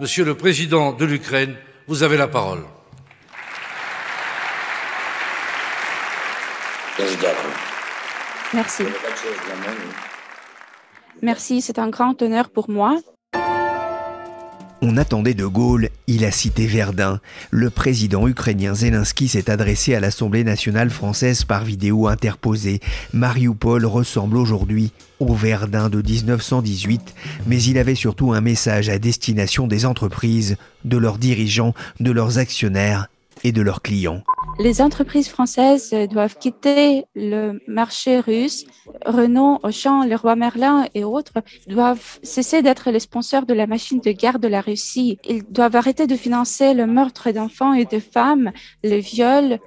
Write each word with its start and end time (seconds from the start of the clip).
Monsieur 0.00 0.24
le 0.24 0.36
président 0.36 0.92
de 0.92 1.04
l'Ukraine, 1.04 1.56
vous 1.88 2.04
avez 2.04 2.16
la 2.16 2.28
parole. 2.28 2.62
Merci. 8.54 8.84
Merci, 11.20 11.60
c'est 11.62 11.80
un 11.80 11.88
grand 11.88 12.22
honneur 12.22 12.50
pour 12.50 12.70
moi. 12.70 12.96
Attendait 14.98 15.34
De 15.34 15.46
Gaulle, 15.46 15.90
il 16.08 16.24
a 16.24 16.32
cité 16.32 16.66
Verdun. 16.66 17.20
Le 17.50 17.70
président 17.70 18.26
ukrainien 18.26 18.74
Zelensky 18.74 19.28
s'est 19.28 19.48
adressé 19.48 19.94
à 19.94 20.00
l'Assemblée 20.00 20.42
nationale 20.42 20.90
française 20.90 21.44
par 21.44 21.64
vidéo 21.64 22.08
interposée. 22.08 22.80
Mariupol 23.12 23.86
ressemble 23.86 24.36
aujourd'hui 24.36 24.92
au 25.20 25.34
Verdun 25.34 25.88
de 25.88 26.02
1918, 26.02 27.14
mais 27.46 27.62
il 27.62 27.78
avait 27.78 27.94
surtout 27.94 28.32
un 28.32 28.40
message 28.40 28.88
à 28.88 28.98
destination 28.98 29.68
des 29.68 29.86
entreprises, 29.86 30.56
de 30.84 30.96
leurs 30.96 31.18
dirigeants, 31.18 31.74
de 32.00 32.10
leurs 32.10 32.38
actionnaires 32.38 33.06
et 33.44 33.52
de 33.52 33.62
leurs 33.62 33.82
clients. 33.82 34.24
Les 34.60 34.82
entreprises 34.82 35.28
françaises 35.28 35.94
doivent 36.10 36.36
quitter 36.36 37.04
le 37.14 37.60
marché 37.68 38.18
russe. 38.18 38.64
Renault, 39.06 39.60
Auchan, 39.62 40.04
Leroy 40.04 40.34
Merlin 40.34 40.86
et 40.94 41.04
autres 41.04 41.34
doivent 41.68 42.18
cesser 42.24 42.60
d'être 42.62 42.90
les 42.90 42.98
sponsors 42.98 43.46
de 43.46 43.54
la 43.54 43.68
machine 43.68 44.00
de 44.00 44.10
guerre 44.10 44.40
de 44.40 44.48
la 44.48 44.60
Russie. 44.60 45.18
Ils 45.28 45.44
doivent 45.44 45.76
arrêter 45.76 46.08
de 46.08 46.16
financer 46.16 46.74
le 46.74 46.86
meurtre 46.86 47.30
d'enfants 47.30 47.72
et 47.72 47.84
de 47.84 48.00
femmes, 48.00 48.50
le 48.82 48.96
viol. 48.96 49.60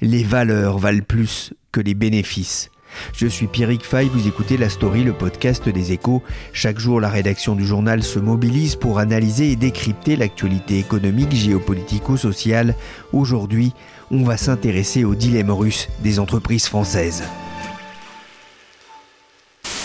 Les 0.00 0.22
valeurs 0.22 0.78
valent 0.78 1.04
plus 1.06 1.52
que 1.72 1.80
les 1.80 1.94
bénéfices. 1.94 2.70
Je 3.12 3.26
suis 3.26 3.46
Pierrick 3.46 3.84
Fay, 3.84 4.08
vous 4.08 4.28
écoutez 4.28 4.56
La 4.56 4.68
Story, 4.68 5.04
le 5.04 5.12
podcast 5.12 5.68
des 5.68 5.92
échos. 5.92 6.22
Chaque 6.52 6.78
jour, 6.78 7.00
la 7.00 7.08
rédaction 7.08 7.54
du 7.54 7.66
journal 7.66 8.02
se 8.02 8.18
mobilise 8.18 8.76
pour 8.76 8.98
analyser 8.98 9.50
et 9.50 9.56
décrypter 9.56 10.16
l'actualité 10.16 10.78
économique, 10.78 11.32
géopolitico-sociale. 11.32 12.74
Aujourd'hui, 13.12 13.72
on 14.10 14.24
va 14.24 14.36
s'intéresser 14.36 15.04
au 15.04 15.14
dilemme 15.14 15.50
russe 15.50 15.88
des 16.02 16.18
entreprises 16.18 16.66
françaises. 16.66 17.22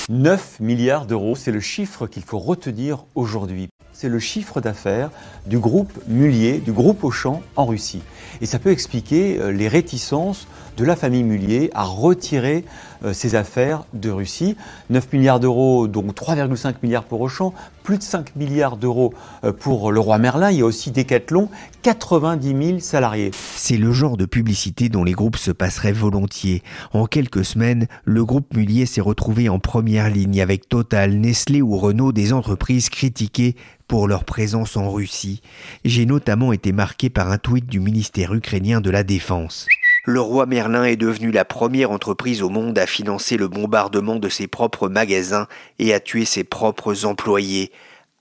9 0.10 0.60
milliards 0.60 1.08
d'euros, 1.08 1.36
c'est 1.36 1.52
le 1.52 1.60
chiffre 1.60 2.06
qu'il 2.06 2.24
faut 2.24 2.38
retenir 2.38 3.06
aujourd'hui. 3.16 3.70
C'est 3.92 4.10
le 4.10 4.20
chiffre 4.20 4.62
d'affaires 4.62 5.10
du 5.48 5.58
groupe 5.58 5.92
Mullier, 6.08 6.60
du 6.60 6.74
groupe 6.74 7.04
Auchan 7.04 7.42
en 7.56 7.66
Russie. 7.66 8.02
Et 8.42 8.46
ça 8.46 8.60
peut 8.60 8.70
expliquer 8.70 9.40
euh, 9.40 9.52
les 9.52 9.68
réticences 9.68 10.48
de 10.78 10.86
la 10.86 10.96
famille 10.96 11.24
Mullier 11.24 11.70
à 11.74 11.84
retirer 11.84 12.66
euh, 13.04 13.14
ses 13.14 13.36
affaires 13.36 13.86
de 13.94 14.10
Russie. 14.10 14.56
9 14.90 15.14
milliards 15.14 15.40
d'euros, 15.40 15.88
donc 15.88 16.14
3,5 16.14 16.76
milliards 16.84 17.04
pour 17.04 17.22
Auchan, 17.22 17.54
plus 17.84 17.98
de 17.98 18.04
5 18.04 18.36
milliards 18.36 18.78
d'euros 18.78 19.14
euh, 19.44 19.52
pour 19.52 19.92
le 19.92 20.00
roi 20.00 20.18
Merlin. 20.18 20.52
Il 20.52 20.58
y 20.60 20.62
a 20.62 20.66
aussi 20.66 20.92
Decathlon, 20.92 21.50
90 21.84 22.68
000 22.68 22.80
salariés. 22.80 23.32
C'est 23.56 23.78
le 23.78 23.92
genre 23.92 24.18
de 24.18 24.26
publicité 24.26 24.90
dont 24.90 25.04
les 25.04 25.14
groupes 25.14 25.38
se 25.38 25.52
passeraient 25.52 25.92
volontiers. 25.92 26.64
En 26.94 27.06
quelques 27.06 27.46
semaines, 27.46 27.88
le 28.04 28.26
groupe 28.26 28.54
Mullier 28.56 28.86
s'est 28.86 29.02
retrouvé 29.02 29.50
en 29.50 29.60
première 29.60 30.10
ligne 30.10 30.42
avec 30.42 30.68
Total, 30.68 31.14
Nestlé 31.14 31.62
ou 31.62 31.78
Renault, 31.78 32.12
des 32.12 32.34
entreprises 32.34 32.90
critiquées 32.90 33.56
pour 33.88 34.08
leur 34.08 34.24
présence 34.24 34.78
en 34.78 34.92
Russie. 34.92 35.42
J'ai 35.84 36.06
notamment 36.06 36.54
été 36.54 36.72
marqué 36.72 37.10
par 37.10 37.32
un 37.32 37.38
tweet 37.38 37.68
du 37.68 37.80
ministère 37.80 38.34
ukrainien 38.34 38.82
de 38.82 38.90
la 38.90 39.04
Défense. 39.04 39.68
Le 40.08 40.22
roi 40.22 40.46
Merlin 40.46 40.84
est 40.84 40.98
devenu 40.98 41.32
la 41.32 41.46
première 41.46 41.90
entreprise 41.90 42.44
au 42.44 42.50
monde 42.50 42.78
à 42.78 42.86
financer 42.86 43.38
le 43.38 43.48
bombardement 43.48 44.18
de 44.18 44.30
ses 44.30 44.46
propres 44.46 44.88
magasins 44.88 45.48
et 45.80 45.96
à 45.96 46.00
tuer 46.00 46.26
ses 46.26 46.44
propres 46.44 47.06
employés. 47.06 47.72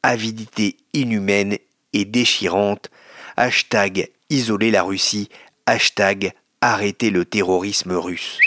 Avidité 0.02 0.78
inhumaine 0.94 1.58
et 1.92 2.06
déchirante. 2.06 2.90
Hashtag 3.36 4.08
isoler 4.30 4.70
la 4.70 4.82
Russie. 4.82 5.28
Hashtag 5.66 6.32
arrêter 6.62 7.10
le 7.10 7.26
terrorisme 7.26 7.92
russe. 7.92 8.38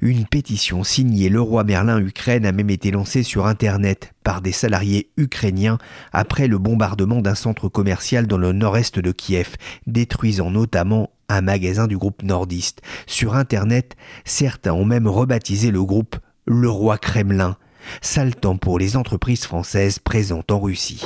Une 0.00 0.26
pétition 0.26 0.82
signée 0.82 1.28
Le 1.28 1.40
Roi 1.40 1.64
Merlin 1.64 1.98
Ukraine 2.00 2.46
a 2.46 2.52
même 2.52 2.70
été 2.70 2.90
lancée 2.90 3.22
sur 3.22 3.46
Internet 3.46 4.12
par 4.24 4.40
des 4.40 4.52
salariés 4.52 5.10
ukrainiens 5.16 5.78
après 6.12 6.48
le 6.48 6.58
bombardement 6.58 7.20
d'un 7.20 7.34
centre 7.34 7.68
commercial 7.68 8.26
dans 8.26 8.36
le 8.38 8.52
nord-est 8.52 8.98
de 8.98 9.12
Kiev, 9.12 9.56
détruisant 9.86 10.50
notamment 10.50 11.10
un 11.28 11.40
magasin 11.40 11.86
du 11.86 11.98
groupe 11.98 12.22
nordiste. 12.22 12.82
Sur 13.06 13.34
Internet, 13.34 13.96
certains 14.24 14.72
ont 14.72 14.84
même 14.84 15.06
rebaptisé 15.06 15.70
le 15.70 15.82
groupe 15.82 16.16
le 16.46 16.70
roi 16.70 16.96
Kremlin, 16.96 17.56
sale 18.00 18.34
temps 18.34 18.56
pour 18.56 18.78
les 18.78 18.96
entreprises 18.96 19.44
françaises 19.44 19.98
présentes 19.98 20.50
en 20.50 20.60
Russie. 20.60 21.04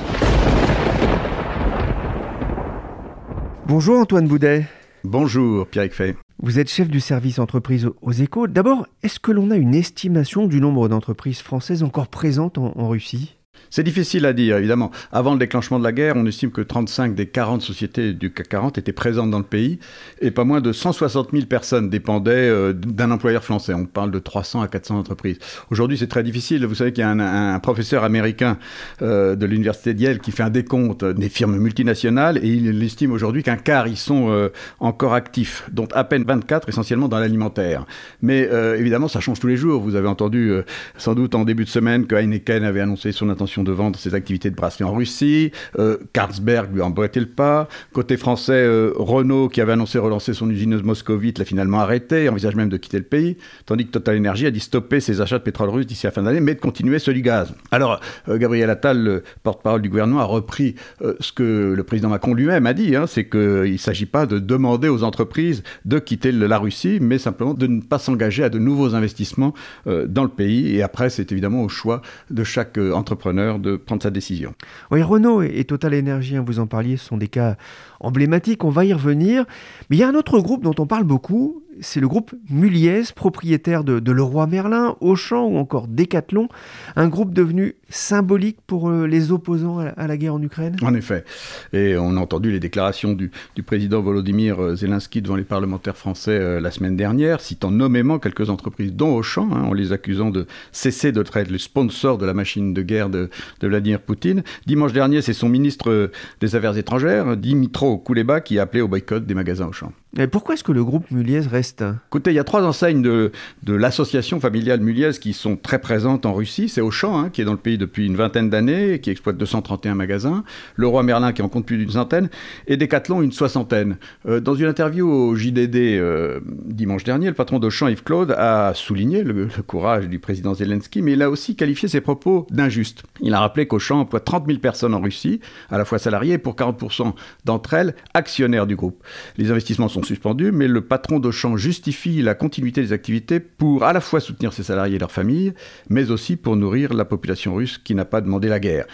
Bonjour 3.67 3.99
Antoine 3.99 4.29
Boudet. 4.29 4.67
Bonjour 5.05 5.67
Pierre 5.67 5.93
Fay. 5.93 6.15
Vous 6.43 6.59
êtes 6.59 6.71
chef 6.71 6.89
du 6.89 7.01
service 7.01 7.39
entreprise 7.39 7.89
aux 8.03 8.13
échos. 8.13 8.47
D'abord, 8.47 8.87
est-ce 9.03 9.21
que 9.21 9.33
l'on 9.33 9.51
a 9.51 9.57
une 9.57 9.75
estimation 9.75 10.47
du 10.47 10.61
nombre 10.61 10.89
d'entreprises 10.89 11.41
françaises 11.41 11.83
encore 11.83 12.09
présentes 12.09 12.59
en 12.59 12.89
Russie? 12.89 13.40
C'est 13.71 13.83
difficile 13.83 14.27
à 14.27 14.33
dire, 14.33 14.57
évidemment. 14.57 14.91
Avant 15.13 15.33
le 15.33 15.39
déclenchement 15.39 15.79
de 15.79 15.85
la 15.85 15.93
guerre, 15.93 16.15
on 16.17 16.27
estime 16.27 16.51
que 16.51 16.61
35 16.61 17.15
des 17.15 17.27
40 17.27 17.63
sociétés 17.63 18.13
du 18.13 18.33
CAC 18.33 18.49
40 18.49 18.79
étaient 18.79 18.93
présentes 18.93 19.31
dans 19.31 19.39
le 19.39 19.45
pays 19.45 19.79
et 20.21 20.31
pas 20.31 20.45
moins 20.45 20.61
de 20.61 20.73
160 20.73 21.31
000 21.33 21.47
personnes 21.47 21.89
dépendaient 21.89 22.33
euh, 22.33 22.73
d'un 22.73 23.11
employeur 23.11 23.45
français. 23.45 23.73
On 23.75 23.87
parle 23.87 24.11
de 24.11 24.19
300 24.19 24.63
à 24.63 24.69
400 24.69 24.99
entreprises. 24.99 25.39
Aujourd'hui, 25.71 25.97
c'est 25.97 26.09
très 26.09 26.23
difficile. 26.23 26.67
Vous 26.67 26.75
savez 26.75 26.93
qu'il 26.93 27.03
y 27.03 27.05
a 27.05 27.11
un, 27.11 27.61
professeur 27.61 28.05
américain 28.05 28.59
euh, 29.03 29.37
de 29.37 29.47
l'université 29.47 29.95
de 29.95 30.01
Yale 30.01 30.19
qui 30.19 30.33
fait 30.33 30.43
un 30.43 30.51
décompte 30.51 31.05
des 31.05 31.29
firmes 31.29 31.57
multinationales 31.57 32.39
et 32.39 32.49
il 32.49 32.83
estime 32.83 33.13
aujourd'hui 33.13 33.43
qu'un 33.43 33.57
quart 33.57 33.87
y 33.87 33.97
sont 33.97 34.31
euh, 34.31 34.49
encore 34.81 35.15
actifs, 35.15 35.69
dont 35.71 35.89
à 35.93 36.05
peine 36.05 36.25
24 36.25 36.69
essentiellement 36.69 37.09
dans 37.09 37.19
l'alimentaire. 37.19 37.87
Mais 38.23 38.49
évidemment, 38.77 39.09
ça 39.09 39.21
change 39.21 39.39
tous 39.41 39.47
les 39.47 39.57
jours. 39.57 39.83
Vous 39.83 39.95
avez 39.95 40.09
entendu 40.09 40.53
sans 40.97 41.15
doute 41.15 41.35
en 41.35 41.45
début 41.45 41.65
de 41.65 41.69
semaine 41.69 42.07
que 42.07 42.15
Heineken 42.15 42.65
avait 42.65 42.81
annoncé 42.81 43.13
son 43.13 43.29
intention 43.29 43.50
de 43.59 43.73
vendre 43.73 43.99
ses 43.99 44.15
activités 44.15 44.51
de 44.51 44.55
brasserie 44.55 44.85
en 44.85 44.95
Russie. 44.95 45.51
Euh, 45.79 45.99
Carlsberg 46.13 46.73
lui 46.73 46.83
a 46.83 46.89
le 46.89 47.27
pas. 47.27 47.69
Côté 47.93 48.17
français, 48.17 48.53
euh, 48.53 48.93
Renault, 48.97 49.49
qui 49.49 49.61
avait 49.61 49.73
annoncé 49.73 49.99
relancer 49.99 50.35
son 50.35 50.49
usine 50.49 50.81
moscovite, 50.81 51.39
l'a 51.39 51.45
finalement 51.45 51.81
arrêté, 51.81 52.29
envisage 52.29 52.55
même 52.55 52.69
de 52.69 52.77
quitter 52.77 52.99
le 52.99 53.05
pays. 53.05 53.37
Tandis 53.67 53.87
que 53.87 53.91
Total 53.91 54.17
Energy 54.17 54.47
a 54.47 54.51
dit 54.51 54.61
stopper 54.61 55.01
ses 55.01 55.21
achats 55.21 55.39
de 55.39 55.43
pétrole 55.43 55.71
russe 55.71 55.87
d'ici 55.87 56.07
la 56.07 56.13
fin 56.13 56.23
d'année, 56.23 56.41
mais 56.41 56.55
de 56.55 56.61
continuer 56.61 56.99
ceux 56.99 57.13
du 57.13 57.23
gaz. 57.23 57.53
Alors, 57.71 58.01
euh, 58.29 58.39
Gabriel 58.39 58.71
Attal, 58.71 59.03
le 59.03 59.23
porte-parole 59.43 59.83
du 59.83 59.89
gouvernement, 59.89 60.21
a 60.21 60.25
repris 60.25 60.77
ce 61.21 61.33
que 61.33 61.75
le 61.77 61.83
président 61.83 62.09
Macron 62.09 62.35
lui-même 62.35 62.67
a 62.67 62.73
dit, 62.73 62.95
hein, 62.95 63.07
c'est 63.07 63.29
qu'il 63.29 63.73
ne 63.73 63.77
s'agit 63.77 64.07
pas 64.07 64.27
de 64.27 64.39
demander 64.39 64.89
aux 64.89 65.03
entreprises 65.03 65.63
de 65.85 65.99
quitter 65.99 66.33
la 66.33 66.59
Russie, 66.59 66.99
mais 67.01 67.19
simplement 67.19 67.55
de 67.55 67.67
ne 67.67 67.81
pas 67.81 67.99
s'engager 67.99 68.45
à 68.45 68.49
de 68.49 68.59
nouveaux 68.59 68.95
investissements 68.95 69.55
dans 69.87 70.23
le 70.23 70.29
pays. 70.29 70.77
Et 70.77 70.83
après, 70.83 71.11
c'est 71.11 71.33
évidemment 71.33 71.63
au 71.63 71.69
choix 71.69 72.03
de 72.31 72.45
chaque 72.45 72.79
entrepreneur 72.79 73.40
de 73.59 73.77
prendre 73.77 74.03
sa 74.03 74.11
décision. 74.11 74.55
Oui, 74.91 75.03
Renault 75.03 75.43
et 75.43 75.65
Total 75.65 75.95
Energy, 75.95 76.37
hein, 76.37 76.45
vous 76.47 76.59
en 76.59 76.67
parliez, 76.67 76.97
sont 76.97 77.17
des 77.17 77.29
cas 77.29 77.57
emblématiques, 78.01 78.65
on 78.65 78.71
va 78.71 78.85
y 78.85 78.93
revenir. 78.93 79.45
Mais 79.89 79.97
il 79.97 80.01
y 80.01 80.03
a 80.03 80.09
un 80.09 80.15
autre 80.15 80.41
groupe 80.41 80.63
dont 80.63 80.75
on 80.79 80.87
parle 80.87 81.05
beaucoup, 81.05 81.63
c'est 81.81 82.01
le 82.01 82.09
groupe 82.09 82.35
Muliez, 82.49 83.03
propriétaire 83.15 83.85
de, 83.85 84.13
Leroy 84.13 84.47
Merlin, 84.47 84.97
Auchan 85.01 85.47
ou 85.47 85.57
encore 85.57 85.89
Decathlon, 85.89 86.49
un 86.97 87.09
groupe 87.09 87.33
devenu 87.33 87.77
symbolique 87.89 88.59
pour 88.67 88.89
euh, 88.89 89.07
les 89.07 89.33
opposants 89.33 89.79
à, 89.79 90.07
la 90.07 90.17
guerre 90.17 90.35
en 90.35 90.43
Ukraine 90.43 90.77
En 90.83 90.95
effet. 90.95 91.25
Et 91.73 91.97
on 91.97 92.17
a 92.17 92.21
entendu 92.21 92.51
les 92.51 92.61
déclarations 92.61 93.13
du, 93.13 93.31
président 93.65 94.01
Volodymyr 94.01 94.61
euh, 94.61 94.77
Zelensky 94.77 95.23
devant 95.23 95.37
les 95.37 95.45
parlementaires 95.45 95.97
français 95.97 96.39
euh, 96.39 96.61
la 96.61 96.71
semaine 96.71 96.97
dernière, 96.97 97.41
citant 97.41 97.71
nommément 97.71 98.19
quelques 98.19 98.51
entreprises, 98.51 98.93
dont 98.93 99.15
Auchan, 99.15 99.49
hein, 99.53 99.63
en 99.63 99.73
les 99.73 99.93
accusant 99.93 100.31
de 100.31 100.47
cesser 100.73 101.13
de 101.13 101.21
être 101.21 101.51
le 101.51 101.59
sponsor 101.59 102.19
de 102.19 102.27
la 102.27 102.35
machine 102.35 102.75
de 102.75 102.83
guerre 102.83 103.09
de, 103.09 103.31
Vladimir 103.63 104.01
Poutine. 104.01 104.43
Dimanche 104.67 104.93
dernier, 104.93 105.23
c'est 105.23 105.33
son 105.33 105.49
ministre 105.49 106.11
des 106.41 106.57
Affaires 106.57 106.77
étrangères, 106.77 107.37
Dimitro 107.37 107.99
Kuleba, 107.99 108.41
qui 108.41 108.59
a 108.59 108.63
appelé 108.63 108.81
au 108.81 108.89
boycott 108.89 109.25
des 109.25 109.35
magasins 109.35 109.69
Auchan. 109.69 109.93
Pourquoi 110.31 110.55
est-ce 110.55 110.65
que 110.65 110.73
le 110.73 110.85
groupe 110.85 111.09
Muliez 111.13 111.41
reste? 111.41 111.85
Écoutez, 112.09 112.33
il 112.33 112.35
y 112.35 112.41
a 112.41 112.45
trois 112.45 112.65
enseignes 112.65 113.01
de, 113.01 113.31
l'association 113.67 114.41
familiale 114.41 114.81
Muliez 114.81 115.13
qui 115.21 115.33
sont 115.33 115.57
très 115.57 115.79
présentes 115.79 116.27
en 116.27 116.35
Russie. 116.35 116.69
C'est 116.69 116.81
Auchan, 116.81 117.17
hein, 117.17 117.31
qui 117.31 117.43
est 117.43 117.45
dans 117.45 117.53
le 117.53 117.59
pays 117.59 117.79
depuis 117.79 118.07
une 118.07 118.17
vingtaine 118.17 118.51
d'années, 118.51 118.99
qui 119.01 119.11
exploite 119.11 119.37
231 119.37 119.95
magasins. 119.95 120.43
Le 120.75 120.89
Roi 120.89 121.05
Merlin, 121.05 121.33
qui 121.33 121.43
en 121.43 121.49
compte 121.49 121.65
plus 121.65 121.79
d'une 121.79 121.91
centaine. 121.91 122.29
Et 122.67 122.77
Decathlon, 122.77 123.23
une 123.23 123.31
soixantaine. 123.31 123.99
Euh, 124.27 124.41
dans 124.41 124.55
une 124.55 124.67
interview 124.67 125.09
au 125.09 125.37
JDD 125.37 125.77
euh, 125.77 126.41
dimanche 126.65 127.05
dernier, 127.05 127.29
le 127.29 127.35
patron 127.35 127.61
d'Auchan, 127.61 127.87
Yves 127.87 128.03
Claude, 128.03 128.33
a 128.33 128.73
souligné 128.75 129.23
le, 129.23 129.49
courage 129.65 130.09
du 130.09 130.19
président 130.19 130.55
Zelensky, 130.55 131.03
mais 131.03 131.13
il 131.13 131.23
a 131.23 131.31
aussi 131.31 131.55
qualifié 131.55 131.89
ses 131.89 132.01
propos 132.01 132.49
d'injustes. 132.51 133.05
Il 133.21 133.33
a 133.35 133.41
rappelé 133.41 133.67
qu'Auchan 133.67 134.01
emploie 134.01 134.21
30 134.21 134.47
000 134.47 134.59
personnes 134.59 134.95
en 134.95 135.01
Russie, 135.01 135.41
à 135.71 135.79
la 135.79 135.85
fois 135.85 136.01
salariées 136.01 136.39
pour 136.39 136.57
40% 136.57 137.13
d'entre 137.45 137.75
elles 137.75 137.95
actionnaires 138.15 138.67
du 138.67 138.75
groupe. 138.75 139.05
Les 139.37 139.51
investissements 139.51 139.89
sont 139.89 140.00
suspendu, 140.07 140.53
mais 140.53 140.69
le 140.69 140.81
patron 140.81 141.19
d'Auchan 141.19 141.57
justifie 141.57 142.23
la 142.23 142.35
continuité 142.35 142.81
des 142.81 142.93
activités 142.93 143.41
pour 143.41 143.85
à 143.85 143.93
la 143.93 144.01
fois 144.01 144.21
soutenir 144.21 144.53
ses 144.53 144.63
salariés 144.63 144.97
et 144.97 144.99
leurs 144.99 145.13
familles, 145.13 145.53
mais 145.89 146.11
aussi 146.11 146.37
pour 146.37 146.57
nourrir 146.57 146.95
la 146.95 147.05
population 147.05 147.55
russe 147.55 147.79
qui 147.79 147.95
n'a 147.95 148.05
pas 148.05 148.21
demandé 148.21 148.49
la 148.49 148.61
guerre. 148.61 148.87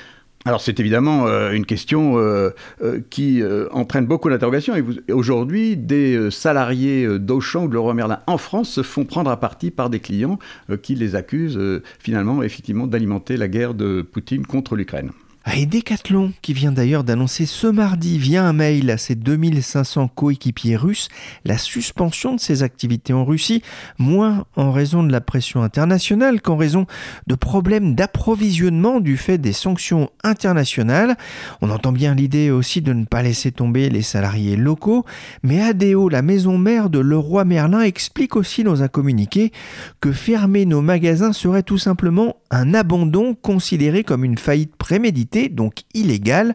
Alors 0.47 0.61
c'est 0.61 0.79
évidemment 0.79 1.27
euh, 1.27 1.51
une 1.51 1.67
question 1.67 2.19
euh, 2.19 2.51
euh, 2.81 3.01
qui 3.11 3.43
entraîne 3.73 4.07
beaucoup 4.07 4.31
d'interrogations. 4.31 4.75
Et 4.77 5.13
aujourd'hui, 5.13 5.77
des 5.77 6.31
salariés 6.31 7.19
d'Auchan 7.19 7.65
ou 7.65 7.69
de 7.69 7.75
Leroy 7.75 7.95
Merlin 7.95 8.21
en 8.29 8.39
France 8.39 8.71
se 8.71 8.83
font 8.83 9.05
prendre 9.05 9.31
à 9.31 9.41
partie 9.41 9.73
par 9.73 9.91
des 9.91 9.99
clients 9.99 10.39
qui 10.83 10.95
les 10.95 11.17
accusent 11.17 11.61
finalement 11.99 12.45
effectivement 12.45 12.87
d'alimenter 12.87 13.37
la 13.37 13.49
guerre 13.49 13.75
de 13.75 14.03
Poutine 14.03 14.47
contre 14.47 14.77
l'Ukraine. 14.77 15.11
Et 15.55 15.65
Decathlon, 15.65 16.35
qui 16.43 16.53
vient 16.53 16.73
d'ailleurs 16.73 17.03
d'annoncer 17.03 17.47
ce 17.47 17.67
mardi 17.67 18.19
via 18.19 18.45
un 18.45 18.53
mail 18.53 18.91
à 18.91 18.99
ses 18.99 19.15
2500 19.15 20.09
coéquipiers 20.09 20.77
russes 20.77 21.09
la 21.47 21.57
suspension 21.57 22.35
de 22.35 22.41
ses 22.41 22.63
activités 22.63 23.15
en 23.15 23.25
Russie, 23.25 23.63
moins 23.99 24.45
en 24.57 24.71
raison 24.71 25.03
de 25.03 25.11
la 25.11 25.23
pression 25.23 25.63
internationale 25.63 26.43
qu'en 26.43 26.59
raison 26.59 26.85
de 27.27 27.35
problèmes 27.35 27.95
d'approvisionnement 27.95 29.01
du 29.01 29.17
fait 29.17 29.39
des 29.39 29.55
sanctions 29.55 30.11
internationales. 30.25 31.17
On 31.63 31.71
entend 31.71 31.93
bien 31.93 32.15
l'idée 32.15 32.51
aussi 32.51 32.83
de 32.83 32.93
ne 32.93 33.07
pas 33.07 33.23
laisser 33.23 33.51
tomber 33.51 33.89
les 33.89 34.03
salariés 34.03 34.57
locaux, 34.57 35.07
mais 35.43 35.63
ADO, 35.63 36.11
la 36.11 36.21
maison 36.21 36.59
mère 36.59 36.91
de 36.91 36.99
Leroy 36.99 37.47
Merlin, 37.47 37.81
explique 37.81 38.37
aussi 38.37 38.63
dans 38.63 38.83
un 38.83 38.89
communiqué 38.89 39.53
que 40.01 40.13
fermer 40.13 40.67
nos 40.67 40.83
magasins 40.83 41.33
serait 41.33 41.63
tout 41.63 41.79
simplement 41.79 42.37
un 42.51 42.75
abandon 42.75 43.35
considéré 43.35 44.05
comme 44.05 44.25
une 44.25 44.39
faillite 44.39 44.77
préméditée 44.77 45.36
donc 45.49 45.83
illégale, 45.95 46.55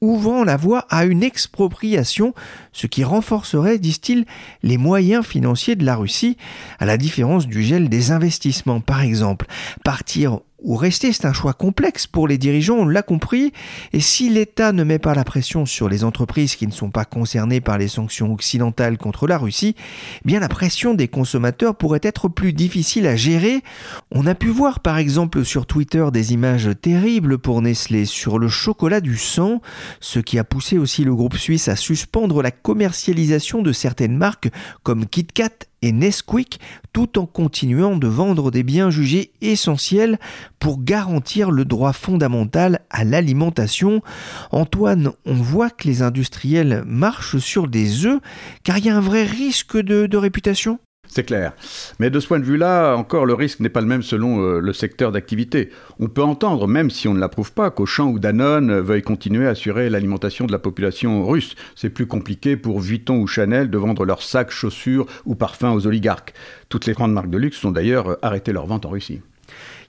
ouvrant 0.00 0.42
la 0.42 0.56
voie 0.56 0.84
à 0.90 1.04
une 1.04 1.22
expropriation, 1.22 2.34
ce 2.72 2.86
qui 2.86 3.04
renforcerait, 3.04 3.78
disent-ils, 3.78 4.26
les 4.62 4.76
moyens 4.76 5.24
financiers 5.24 5.76
de 5.76 5.84
la 5.84 5.94
Russie, 5.94 6.36
à 6.80 6.86
la 6.86 6.96
différence 6.96 7.46
du 7.46 7.62
gel 7.62 7.88
des 7.88 8.10
investissements 8.10 8.80
par 8.80 9.02
exemple. 9.02 9.46
Partir 9.84 10.40
ou 10.62 10.76
rester, 10.76 11.12
c'est 11.12 11.26
un 11.26 11.32
choix 11.32 11.52
complexe 11.52 12.06
pour 12.06 12.28
les 12.28 12.38
dirigeants, 12.38 12.78
on 12.78 12.86
l'a 12.86 13.02
compris, 13.02 13.52
et 13.92 14.00
si 14.00 14.28
l'État 14.28 14.72
ne 14.72 14.84
met 14.84 14.98
pas 14.98 15.14
la 15.14 15.24
pression 15.24 15.66
sur 15.66 15.88
les 15.88 16.04
entreprises 16.04 16.56
qui 16.56 16.66
ne 16.66 16.72
sont 16.72 16.90
pas 16.90 17.04
concernées 17.04 17.60
par 17.60 17.78
les 17.78 17.88
sanctions 17.88 18.32
occidentales 18.32 18.98
contre 18.98 19.26
la 19.26 19.38
Russie, 19.38 19.74
eh 19.78 20.20
bien 20.24 20.40
la 20.40 20.48
pression 20.48 20.94
des 20.94 21.08
consommateurs 21.08 21.74
pourrait 21.74 22.00
être 22.02 22.28
plus 22.28 22.52
difficile 22.52 23.06
à 23.06 23.16
gérer. 23.16 23.62
On 24.10 24.26
a 24.26 24.34
pu 24.34 24.48
voir 24.48 24.80
par 24.80 24.98
exemple 24.98 25.44
sur 25.44 25.66
Twitter 25.66 26.06
des 26.12 26.32
images 26.32 26.70
terribles 26.80 27.38
pour 27.38 27.62
Nestlé 27.62 28.04
sur 28.04 28.38
le 28.38 28.48
chocolat 28.48 29.00
du 29.00 29.16
sang, 29.16 29.60
ce 30.00 30.18
qui 30.18 30.38
a 30.38 30.44
poussé 30.44 30.78
aussi 30.78 31.04
le 31.04 31.14
groupe 31.14 31.36
suisse 31.36 31.68
à 31.68 31.76
suspendre 31.76 32.42
la 32.42 32.50
commercialisation 32.50 33.62
de 33.62 33.72
certaines 33.72 34.16
marques 34.16 34.50
comme 34.82 35.06
KitKat 35.06 35.71
et 35.82 35.92
Nesquik 35.92 36.60
tout 36.92 37.18
en 37.18 37.26
continuant 37.26 37.96
de 37.96 38.06
vendre 38.06 38.50
des 38.50 38.62
biens 38.62 38.90
jugés 38.90 39.32
essentiels 39.40 40.18
pour 40.58 40.82
garantir 40.82 41.50
le 41.50 41.64
droit 41.64 41.92
fondamental 41.92 42.80
à 42.90 43.04
l'alimentation. 43.04 44.02
Antoine, 44.50 45.12
on 45.26 45.34
voit 45.34 45.70
que 45.70 45.88
les 45.88 46.02
industriels 46.02 46.84
marchent 46.86 47.38
sur 47.38 47.68
des 47.68 48.06
œufs 48.06 48.20
car 48.64 48.78
il 48.78 48.86
y 48.86 48.90
a 48.90 48.96
un 48.96 49.00
vrai 49.00 49.24
risque 49.24 49.76
de, 49.76 50.06
de 50.06 50.16
réputation? 50.16 50.78
C'est 51.12 51.24
clair. 51.24 51.52
Mais 51.98 52.08
de 52.08 52.18
ce 52.20 52.26
point 52.26 52.38
de 52.38 52.44
vue-là, 52.44 52.94
encore, 52.94 53.26
le 53.26 53.34
risque 53.34 53.60
n'est 53.60 53.68
pas 53.68 53.82
le 53.82 53.86
même 53.86 54.02
selon 54.02 54.40
euh, 54.40 54.60
le 54.60 54.72
secteur 54.72 55.12
d'activité. 55.12 55.68
On 56.00 56.08
peut 56.08 56.22
entendre, 56.22 56.66
même 56.66 56.88
si 56.88 57.06
on 57.06 57.12
ne 57.12 57.20
l'approuve 57.20 57.52
pas, 57.52 57.70
qu'Auchan 57.70 58.08
ou 58.08 58.18
Danone 58.18 58.80
veuillent 58.80 59.02
continuer 59.02 59.46
à 59.46 59.50
assurer 59.50 59.90
l'alimentation 59.90 60.46
de 60.46 60.52
la 60.52 60.58
population 60.58 61.26
russe. 61.26 61.54
C'est 61.76 61.90
plus 61.90 62.06
compliqué 62.06 62.56
pour 62.56 62.80
Vuitton 62.80 63.18
ou 63.18 63.26
Chanel 63.26 63.68
de 63.68 63.76
vendre 63.76 64.06
leurs 64.06 64.22
sacs, 64.22 64.50
chaussures 64.50 65.06
ou 65.26 65.34
parfums 65.34 65.74
aux 65.74 65.86
oligarques. 65.86 66.32
Toutes 66.70 66.86
les 66.86 66.94
grandes 66.94 67.12
marques 67.12 67.30
de 67.30 67.38
luxe 67.38 67.62
ont 67.64 67.72
d'ailleurs 67.72 68.16
arrêté 68.22 68.52
leur 68.52 68.64
vente 68.64 68.86
en 68.86 68.90
Russie. 68.90 69.20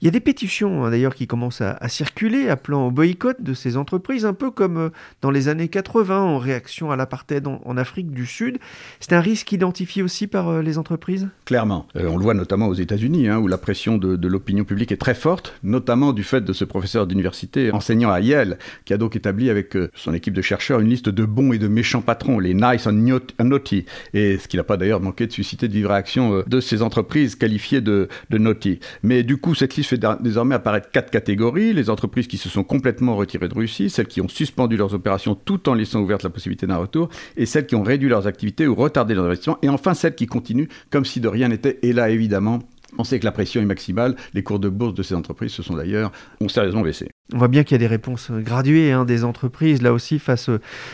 Il 0.03 0.07
y 0.07 0.09
a 0.09 0.11
des 0.11 0.19
pétitions 0.19 0.83
hein, 0.83 0.91
d'ailleurs 0.91 1.15
qui 1.15 1.27
commencent 1.27 1.61
à, 1.61 1.87
circuler 1.87 2.49
appelant 2.49 2.87
au 2.87 2.91
boycott 2.91 3.41
de 3.41 3.53
ces 3.53 3.77
entreprises, 3.77 4.25
un 4.25 4.33
peu 4.33 4.51
comme 4.51 4.77
euh, 4.77 4.89
dans 5.21 5.31
les 5.31 5.47
années 5.47 5.69
80 5.69 6.19
en 6.19 6.39
réaction 6.39 6.91
à 6.91 6.97
l'apartheid 6.97 7.47
en, 7.47 7.77
Afrique 7.77 8.11
du 8.11 8.25
Sud. 8.25 8.57
C'est 8.99 9.13
un 9.13 9.21
risque 9.21 9.53
identifié 9.53 10.03
aussi 10.03 10.27
par 10.27 10.49
euh, 10.49 10.61
les 10.61 10.77
entreprises? 10.77 11.29
Clairement. 11.45 11.87
Euh, 11.95 12.09
on 12.09 12.17
le 12.17 12.23
voit 12.23 12.33
notamment 12.33 12.67
aux 12.67 12.73
États-Unis, 12.73 13.29
hein, 13.29 13.37
où 13.37 13.47
la 13.47 13.57
pression 13.57 13.97
de, 13.97 14.27
l'opinion 14.27 14.65
publique 14.65 14.91
est 14.91 14.97
très 14.97 15.13
forte, 15.13 15.53
notamment 15.63 16.11
du 16.11 16.23
fait 16.23 16.41
de 16.41 16.51
ce 16.51 16.65
professeur 16.65 17.07
d'université 17.07 17.71
enseignant 17.71 18.11
à 18.11 18.19
Yale, 18.19 18.57
qui 18.83 18.93
a 18.93 18.97
donc 18.97 19.15
établi 19.15 19.49
avec 19.49 19.77
son 19.95 20.13
équipe 20.13 20.33
de 20.33 20.41
chercheurs 20.41 20.81
une 20.81 20.89
liste 20.89 21.07
de 21.07 21.23
bons 21.23 21.53
et 21.53 21.59
de 21.59 21.69
méchants 21.69 22.01
patrons, 22.01 22.39
les 22.39 22.53
nice 22.53 22.87
and 22.87 23.21
naughty, 23.39 23.85
et 24.13 24.37
ce 24.37 24.49
qui 24.49 24.57
n'a 24.57 24.65
pas 24.65 24.75
d'ailleurs 24.75 24.99
manqué 24.99 25.27
de 25.27 25.31
susciter 25.31 25.69
de 25.69 25.73
vives 25.73 25.87
réactions 25.87 26.43
de 26.45 26.59
ces 26.59 26.81
entreprises 26.81 27.35
qualifiées 27.35 27.79
de, 27.79 28.09
de 28.29 28.37
naughty. 28.37 28.81
Mais 29.01 29.23
du 29.23 29.37
coup, 29.37 29.55
cette 29.55 29.77
liste 29.77 29.92
désormais 29.97 30.55
apparaître 30.55 30.89
quatre 30.91 31.11
catégories. 31.11 31.73
Les 31.73 31.89
entreprises 31.89 32.27
qui 32.27 32.37
se 32.37 32.49
sont 32.49 32.63
complètement 32.63 33.15
retirées 33.15 33.47
de 33.47 33.53
Russie, 33.53 33.89
celles 33.89 34.07
qui 34.07 34.21
ont 34.21 34.27
suspendu 34.27 34.77
leurs 34.77 34.93
opérations 34.93 35.35
tout 35.35 35.69
en 35.69 35.73
laissant 35.73 36.01
ouverte 36.01 36.23
la 36.23 36.29
possibilité 36.29 36.67
d'un 36.67 36.77
retour, 36.77 37.09
et 37.37 37.45
celles 37.45 37.65
qui 37.65 37.75
ont 37.75 37.83
réduit 37.83 38.09
leurs 38.09 38.27
activités 38.27 38.67
ou 38.67 38.75
retardé 38.75 39.13
leurs 39.13 39.25
investissements, 39.25 39.57
et 39.61 39.69
enfin 39.69 39.93
celles 39.93 40.15
qui 40.15 40.27
continuent 40.27 40.67
comme 40.89 41.05
si 41.05 41.19
de 41.19 41.27
rien 41.27 41.47
n'était. 41.47 41.79
Et 41.81 41.93
là, 41.93 42.09
évidemment, 42.09 42.59
on 42.97 43.03
sait 43.03 43.19
que 43.19 43.25
la 43.25 43.31
pression 43.31 43.61
est 43.61 43.65
maximale. 43.65 44.15
Les 44.33 44.43
cours 44.43 44.59
de 44.59 44.69
bourse 44.69 44.93
de 44.93 45.03
ces 45.03 45.15
entreprises 45.15 45.51
se 45.51 45.63
sont 45.63 45.75
d'ailleurs 45.75 46.11
ont 46.39 46.47
sérieusement 46.47 46.81
baissé. 46.81 47.09
On 47.33 47.37
voit 47.37 47.47
bien 47.47 47.63
qu'il 47.63 47.73
y 47.73 47.75
a 47.75 47.79
des 47.79 47.87
réponses 47.87 48.29
graduées 48.31 48.91
hein, 48.91 49.05
des 49.05 49.23
entreprises, 49.23 49.81
là 49.81 49.93
aussi, 49.93 50.19
face 50.19 50.49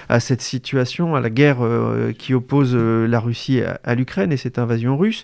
à 0.07 0.19
cette 0.19 0.41
situation, 0.41 1.15
à 1.15 1.21
la 1.21 1.29
guerre 1.29 1.57
euh, 1.61 2.13
qui 2.13 2.33
oppose 2.33 2.71
euh, 2.73 3.07
la 3.07 3.19
Russie 3.19 3.61
à, 3.61 3.79
à 3.83 3.95
l'Ukraine 3.95 4.31
et 4.31 4.37
cette 4.37 4.59
invasion 4.59 4.97
russe. 4.97 5.23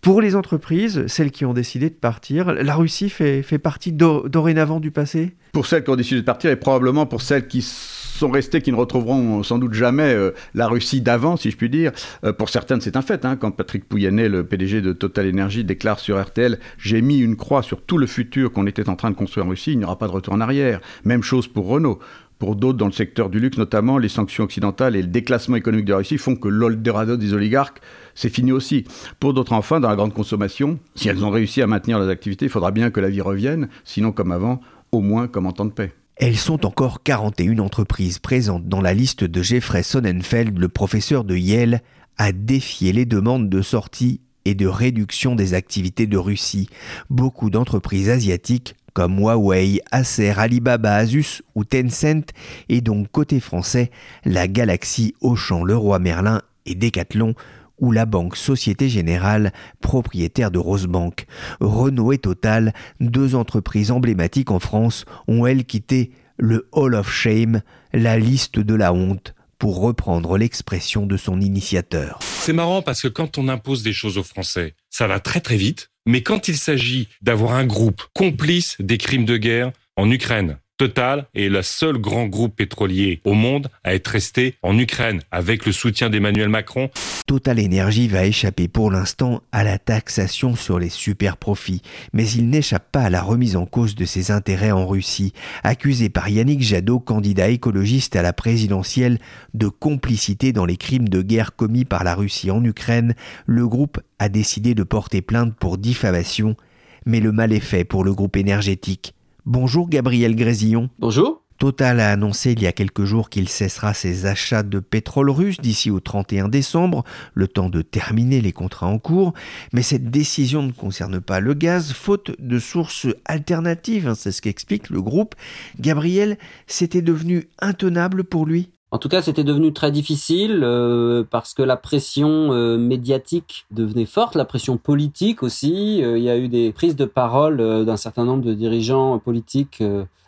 Pour 0.00 0.22
les 0.22 0.34
entreprises, 0.34 1.06
celles 1.08 1.30
qui 1.30 1.44
ont 1.44 1.52
décidé 1.52 1.90
de 1.90 1.94
partir, 1.94 2.52
la 2.54 2.74
Russie 2.74 3.10
fait, 3.10 3.42
partie 3.58 3.92
do, 3.92 4.28
dorénavant 4.28 4.80
du 4.80 4.90
passé? 4.90 5.34
Pour 5.52 5.66
celles 5.66 5.84
qui 5.84 5.90
ont 5.90 5.96
décidé 5.96 6.22
de 6.22 6.26
partir 6.26 6.50
et 6.50 6.56
probablement 6.56 7.04
pour 7.04 7.20
celles 7.20 7.46
qui 7.48 7.60
sont 7.62 8.30
restés 8.30 8.62
qui 8.62 8.70
ne 8.70 8.76
retrouveront 8.76 9.42
sans 9.42 9.58
doute 9.58 9.74
jamais 9.74 10.14
euh, 10.14 10.30
la 10.54 10.68
Russie 10.68 11.02
d'avant, 11.02 11.36
si 11.36 11.50
je 11.50 11.56
puis 11.56 11.68
dire. 11.68 11.92
Euh, 12.24 12.32
pour 12.32 12.48
certaines, 12.48 12.80
c'est 12.80 12.96
un 12.96 13.02
fait. 13.02 13.24
Hein, 13.26 13.36
quand 13.36 13.50
Patrick 13.50 13.86
Pouyanné, 13.86 14.28
le 14.28 14.44
PDG 14.44 14.80
de 14.80 14.92
Total 14.92 15.28
Energy, 15.28 15.64
déclare 15.64 15.98
sur 15.98 16.20
RTL 16.22 16.58
J'ai 16.78 17.02
mis 17.02 17.18
une 17.18 17.36
croix 17.36 17.62
sur 17.62 17.82
tout 17.82 17.98
le 17.98 18.06
futur 18.06 18.52
qu'on 18.52 18.66
était 18.66 18.88
en 18.88 18.96
train 18.96 19.10
de 19.10 19.16
construire 19.16 19.46
en 19.46 19.50
Russie, 19.50 19.72
il 19.72 19.78
n'y 19.78 19.84
aura 19.84 19.98
pas 19.98 20.06
de 20.06 20.12
retour 20.12 20.32
en 20.32 20.40
arrière. 20.40 20.80
Même 21.04 21.22
chose 21.22 21.46
pour 21.46 21.66
Renault. 21.66 21.98
Pour 22.40 22.56
d'autres, 22.56 22.78
dans 22.78 22.86
le 22.86 22.92
secteur 22.92 23.28
du 23.28 23.38
luxe 23.38 23.58
notamment, 23.58 23.98
les 23.98 24.08
sanctions 24.08 24.44
occidentales 24.44 24.96
et 24.96 25.02
le 25.02 25.08
déclassement 25.08 25.56
économique 25.56 25.84
de 25.84 25.92
la 25.92 25.98
Russie 25.98 26.16
font 26.16 26.36
que 26.36 26.48
l'Eldorado 26.48 27.18
des 27.18 27.34
oligarques, 27.34 27.82
c'est 28.14 28.30
fini 28.30 28.50
aussi. 28.50 28.84
Pour 29.20 29.34
d'autres, 29.34 29.52
enfin, 29.52 29.78
dans 29.78 29.90
la 29.90 29.94
grande 29.94 30.14
consommation, 30.14 30.78
si 30.94 31.10
elles 31.10 31.22
ont 31.22 31.28
réussi 31.28 31.60
à 31.60 31.66
maintenir 31.66 31.98
leurs 31.98 32.08
activités, 32.08 32.46
il 32.46 32.50
faudra 32.50 32.70
bien 32.70 32.90
que 32.90 32.98
la 32.98 33.10
vie 33.10 33.20
revienne, 33.20 33.68
sinon 33.84 34.10
comme 34.10 34.32
avant, 34.32 34.62
au 34.90 35.02
moins 35.02 35.28
comme 35.28 35.46
en 35.46 35.52
temps 35.52 35.66
de 35.66 35.70
paix. 35.70 35.92
Elles 36.16 36.38
sont 36.38 36.64
encore 36.64 37.02
41 37.02 37.58
entreprises 37.58 38.18
présentes 38.18 38.66
dans 38.66 38.80
la 38.80 38.94
liste 38.94 39.22
de 39.22 39.42
Jeffrey 39.42 39.82
Sonnenfeld, 39.82 40.58
le 40.58 40.68
professeur 40.68 41.24
de 41.24 41.36
Yale, 41.36 41.82
à 42.16 42.32
défier 42.32 42.94
les 42.94 43.04
demandes 43.04 43.50
de 43.50 43.60
sortie 43.60 44.22
et 44.44 44.54
de 44.54 44.66
réduction 44.66 45.34
des 45.34 45.54
activités 45.54 46.06
de 46.06 46.16
Russie. 46.16 46.68
Beaucoup 47.10 47.50
d'entreprises 47.50 48.08
asiatiques 48.08 48.74
comme 48.92 49.18
Huawei, 49.18 49.80
Acer, 49.90 50.38
Alibaba, 50.38 50.96
Asus 50.96 51.42
ou 51.54 51.64
Tencent, 51.64 52.32
et 52.68 52.80
donc 52.80 53.10
côté 53.10 53.40
français, 53.40 53.90
la 54.24 54.48
Galaxy, 54.48 55.14
Auchan, 55.20 55.64
Leroy 55.64 55.98
Merlin 55.98 56.42
et 56.66 56.74
Decathlon, 56.74 57.34
ou 57.78 57.92
la 57.92 58.06
banque 58.06 58.36
Société 58.36 58.88
Générale, 58.88 59.52
propriétaire 59.80 60.50
de 60.50 60.58
Rosebank. 60.58 61.26
Renault 61.60 62.12
et 62.12 62.18
Total, 62.18 62.74
deux 63.00 63.34
entreprises 63.34 63.90
emblématiques 63.90 64.50
en 64.50 64.58
France, 64.58 65.04
ont 65.28 65.46
elles 65.46 65.64
quitté 65.64 66.12
le 66.36 66.68
Hall 66.72 66.94
of 66.94 67.10
Shame, 67.10 67.62
la 67.92 68.18
liste 68.18 68.58
de 68.58 68.74
la 68.74 68.92
honte, 68.92 69.34
pour 69.60 69.78
reprendre 69.78 70.38
l'expression 70.38 71.06
de 71.06 71.16
son 71.16 71.40
initiateur. 71.40 72.18
C'est 72.22 72.54
marrant 72.54 72.82
parce 72.82 73.02
que 73.02 73.08
quand 73.08 73.38
on 73.38 73.46
impose 73.46 73.84
des 73.84 73.92
choses 73.92 74.18
aux 74.18 74.24
Français, 74.24 74.74
ça 74.88 75.06
va 75.06 75.20
très 75.20 75.40
très 75.40 75.56
vite, 75.56 75.90
mais 76.06 76.22
quand 76.22 76.48
il 76.48 76.56
s'agit 76.56 77.08
d'avoir 77.20 77.52
un 77.52 77.66
groupe 77.66 78.02
complice 78.14 78.76
des 78.80 78.98
crimes 78.98 79.26
de 79.26 79.36
guerre 79.36 79.70
en 79.96 80.10
Ukraine, 80.10 80.58
Total 80.80 81.26
est 81.34 81.50
le 81.50 81.60
seul 81.60 81.98
grand 81.98 82.24
groupe 82.24 82.56
pétrolier 82.56 83.20
au 83.26 83.34
monde 83.34 83.68
à 83.84 83.94
être 83.94 84.08
resté 84.08 84.54
en 84.62 84.78
Ukraine 84.78 85.20
avec 85.30 85.66
le 85.66 85.72
soutien 85.72 86.08
d'Emmanuel 86.08 86.48
Macron. 86.48 86.88
Total 87.26 87.62
Energy 87.62 88.08
va 88.08 88.24
échapper 88.24 88.66
pour 88.66 88.90
l'instant 88.90 89.42
à 89.52 89.62
la 89.62 89.76
taxation 89.76 90.56
sur 90.56 90.78
les 90.78 90.88
super 90.88 91.36
profits, 91.36 91.82
mais 92.14 92.26
il 92.30 92.48
n'échappe 92.48 92.90
pas 92.90 93.02
à 93.02 93.10
la 93.10 93.20
remise 93.20 93.56
en 93.56 93.66
cause 93.66 93.94
de 93.94 94.06
ses 94.06 94.30
intérêts 94.30 94.70
en 94.70 94.86
Russie. 94.86 95.34
Accusé 95.64 96.08
par 96.08 96.30
Yannick 96.30 96.62
Jadot, 96.62 96.98
candidat 96.98 97.50
écologiste 97.50 98.16
à 98.16 98.22
la 98.22 98.32
présidentielle, 98.32 99.18
de 99.52 99.68
complicité 99.68 100.54
dans 100.54 100.64
les 100.64 100.78
crimes 100.78 101.10
de 101.10 101.20
guerre 101.20 101.54
commis 101.56 101.84
par 101.84 102.04
la 102.04 102.14
Russie 102.14 102.50
en 102.50 102.64
Ukraine, 102.64 103.14
le 103.44 103.68
groupe 103.68 104.00
a 104.18 104.30
décidé 104.30 104.74
de 104.74 104.82
porter 104.82 105.20
plainte 105.20 105.54
pour 105.56 105.76
diffamation. 105.76 106.56
Mais 107.04 107.20
le 107.20 107.32
mal 107.32 107.52
est 107.52 107.60
fait 107.60 107.84
pour 107.84 108.02
le 108.02 108.14
groupe 108.14 108.38
énergétique. 108.38 109.12
Bonjour 109.46 109.88
Gabriel 109.88 110.36
Grésillon. 110.36 110.90
Bonjour. 110.98 111.42
Total 111.58 112.00
a 112.00 112.10
annoncé 112.10 112.52
il 112.52 112.62
y 112.62 112.66
a 112.66 112.72
quelques 112.72 113.04
jours 113.04 113.28
qu'il 113.28 113.48
cessera 113.48 113.92
ses 113.94 114.26
achats 114.26 114.62
de 114.62 114.80
pétrole 114.80 115.30
russe 115.30 115.58
d'ici 115.60 115.90
au 115.90 116.00
31 116.00 116.48
décembre, 116.48 117.04
le 117.34 117.48
temps 117.48 117.68
de 117.68 117.82
terminer 117.82 118.40
les 118.40 118.52
contrats 118.52 118.86
en 118.86 118.98
cours. 118.98 119.34
Mais 119.72 119.82
cette 119.82 120.10
décision 120.10 120.62
ne 120.62 120.72
concerne 120.72 121.20
pas 121.20 121.40
le 121.40 121.54
gaz, 121.54 121.92
faute 121.92 122.32
de 122.38 122.58
sources 122.58 123.06
alternatives, 123.26 124.08
hein, 124.08 124.14
c'est 124.14 124.32
ce 124.32 124.40
qu'explique 124.40 124.88
le 124.88 125.02
groupe. 125.02 125.34
Gabriel, 125.78 126.38
c'était 126.66 127.02
devenu 127.02 127.48
intenable 127.60 128.24
pour 128.24 128.46
lui? 128.46 128.70
En 128.92 128.98
tout 128.98 129.08
cas, 129.08 129.22
c'était 129.22 129.44
devenu 129.44 129.72
très 129.72 129.92
difficile 129.92 130.62
euh, 130.64 131.22
parce 131.28 131.54
que 131.54 131.62
la 131.62 131.76
pression 131.76 132.52
euh, 132.52 132.76
médiatique 132.76 133.66
devenait 133.70 134.06
forte, 134.06 134.34
la 134.34 134.44
pression 134.44 134.78
politique 134.78 135.44
aussi. 135.44 136.02
Euh, 136.02 136.18
il 136.18 136.24
y 136.24 136.30
a 136.30 136.36
eu 136.36 136.48
des 136.48 136.72
prises 136.72 136.96
de 136.96 137.04
parole 137.04 137.58
d'un 137.84 137.96
certain 137.96 138.24
nombre 138.24 138.42
de 138.42 138.52
dirigeants 138.52 139.18
politiques 139.20 139.82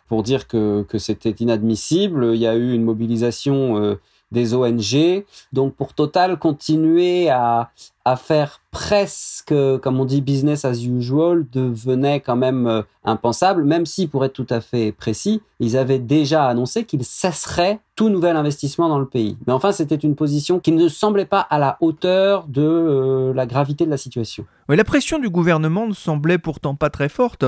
pour 0.07 0.23
dire 0.23 0.47
que, 0.47 0.85
que 0.89 0.99
c'était 0.99 1.31
inadmissible. 1.31 2.35
Il 2.35 2.41
y 2.41 2.47
a 2.47 2.55
eu 2.55 2.73
une 2.73 2.85
mobilisation 2.85 3.97
des 4.33 4.55
ONG. 4.55 5.25
Donc 5.53 5.75
pour 5.75 5.95
Total, 5.95 6.39
continuer 6.39 7.29
à, 7.29 7.71
à 8.05 8.17
faire 8.17 8.61
presque, 8.71 9.55
comme 9.83 10.01
on 10.01 10.05
dit, 10.05 10.21
business 10.21 10.65
as 10.65 10.83
usual 10.85 11.47
devenait 11.53 12.21
quand 12.21 12.37
même 12.37 12.67
euh, 12.67 12.83
impensable, 13.05 13.65
même 13.65 13.87
si, 13.87 14.09
pour 14.09 14.25
être 14.25 14.33
tout 14.33 14.47
à 14.51 14.61
fait 14.61 14.93
précis, 14.93 15.43
ils 15.61 15.77
avaient 15.77 15.99
déjà 15.99 16.47
annoncé 16.47 16.85
qu'ils 16.85 17.05
cesseraient 17.05 17.79
tout 17.95 18.09
nouvel 18.09 18.37
investissement 18.37 18.89
dans 18.89 18.99
le 18.99 19.07
pays. 19.07 19.37
Mais 19.47 19.53
enfin, 19.53 19.71
c'était 19.71 19.95
une 19.95 20.17
position 20.17 20.59
qui 20.59 20.73
ne 20.73 20.89
semblait 20.89 21.27
pas 21.27 21.41
à 21.41 21.59
la 21.59 21.77
hauteur 21.81 22.47
de 22.49 22.63
euh, 22.63 23.35
la 23.35 23.47
gravité 23.47 23.85
de 23.85 23.91
la 23.91 23.97
situation. 23.97 24.45
Mais 24.69 24.77
la 24.77 24.85
pression 24.85 25.19
du 25.19 25.31
gouvernement 25.31 25.87
ne 25.87 25.95
semblait 25.95 26.39
pourtant 26.39 26.75
pas 26.75 26.91
très 26.91 27.09
forte. 27.09 27.45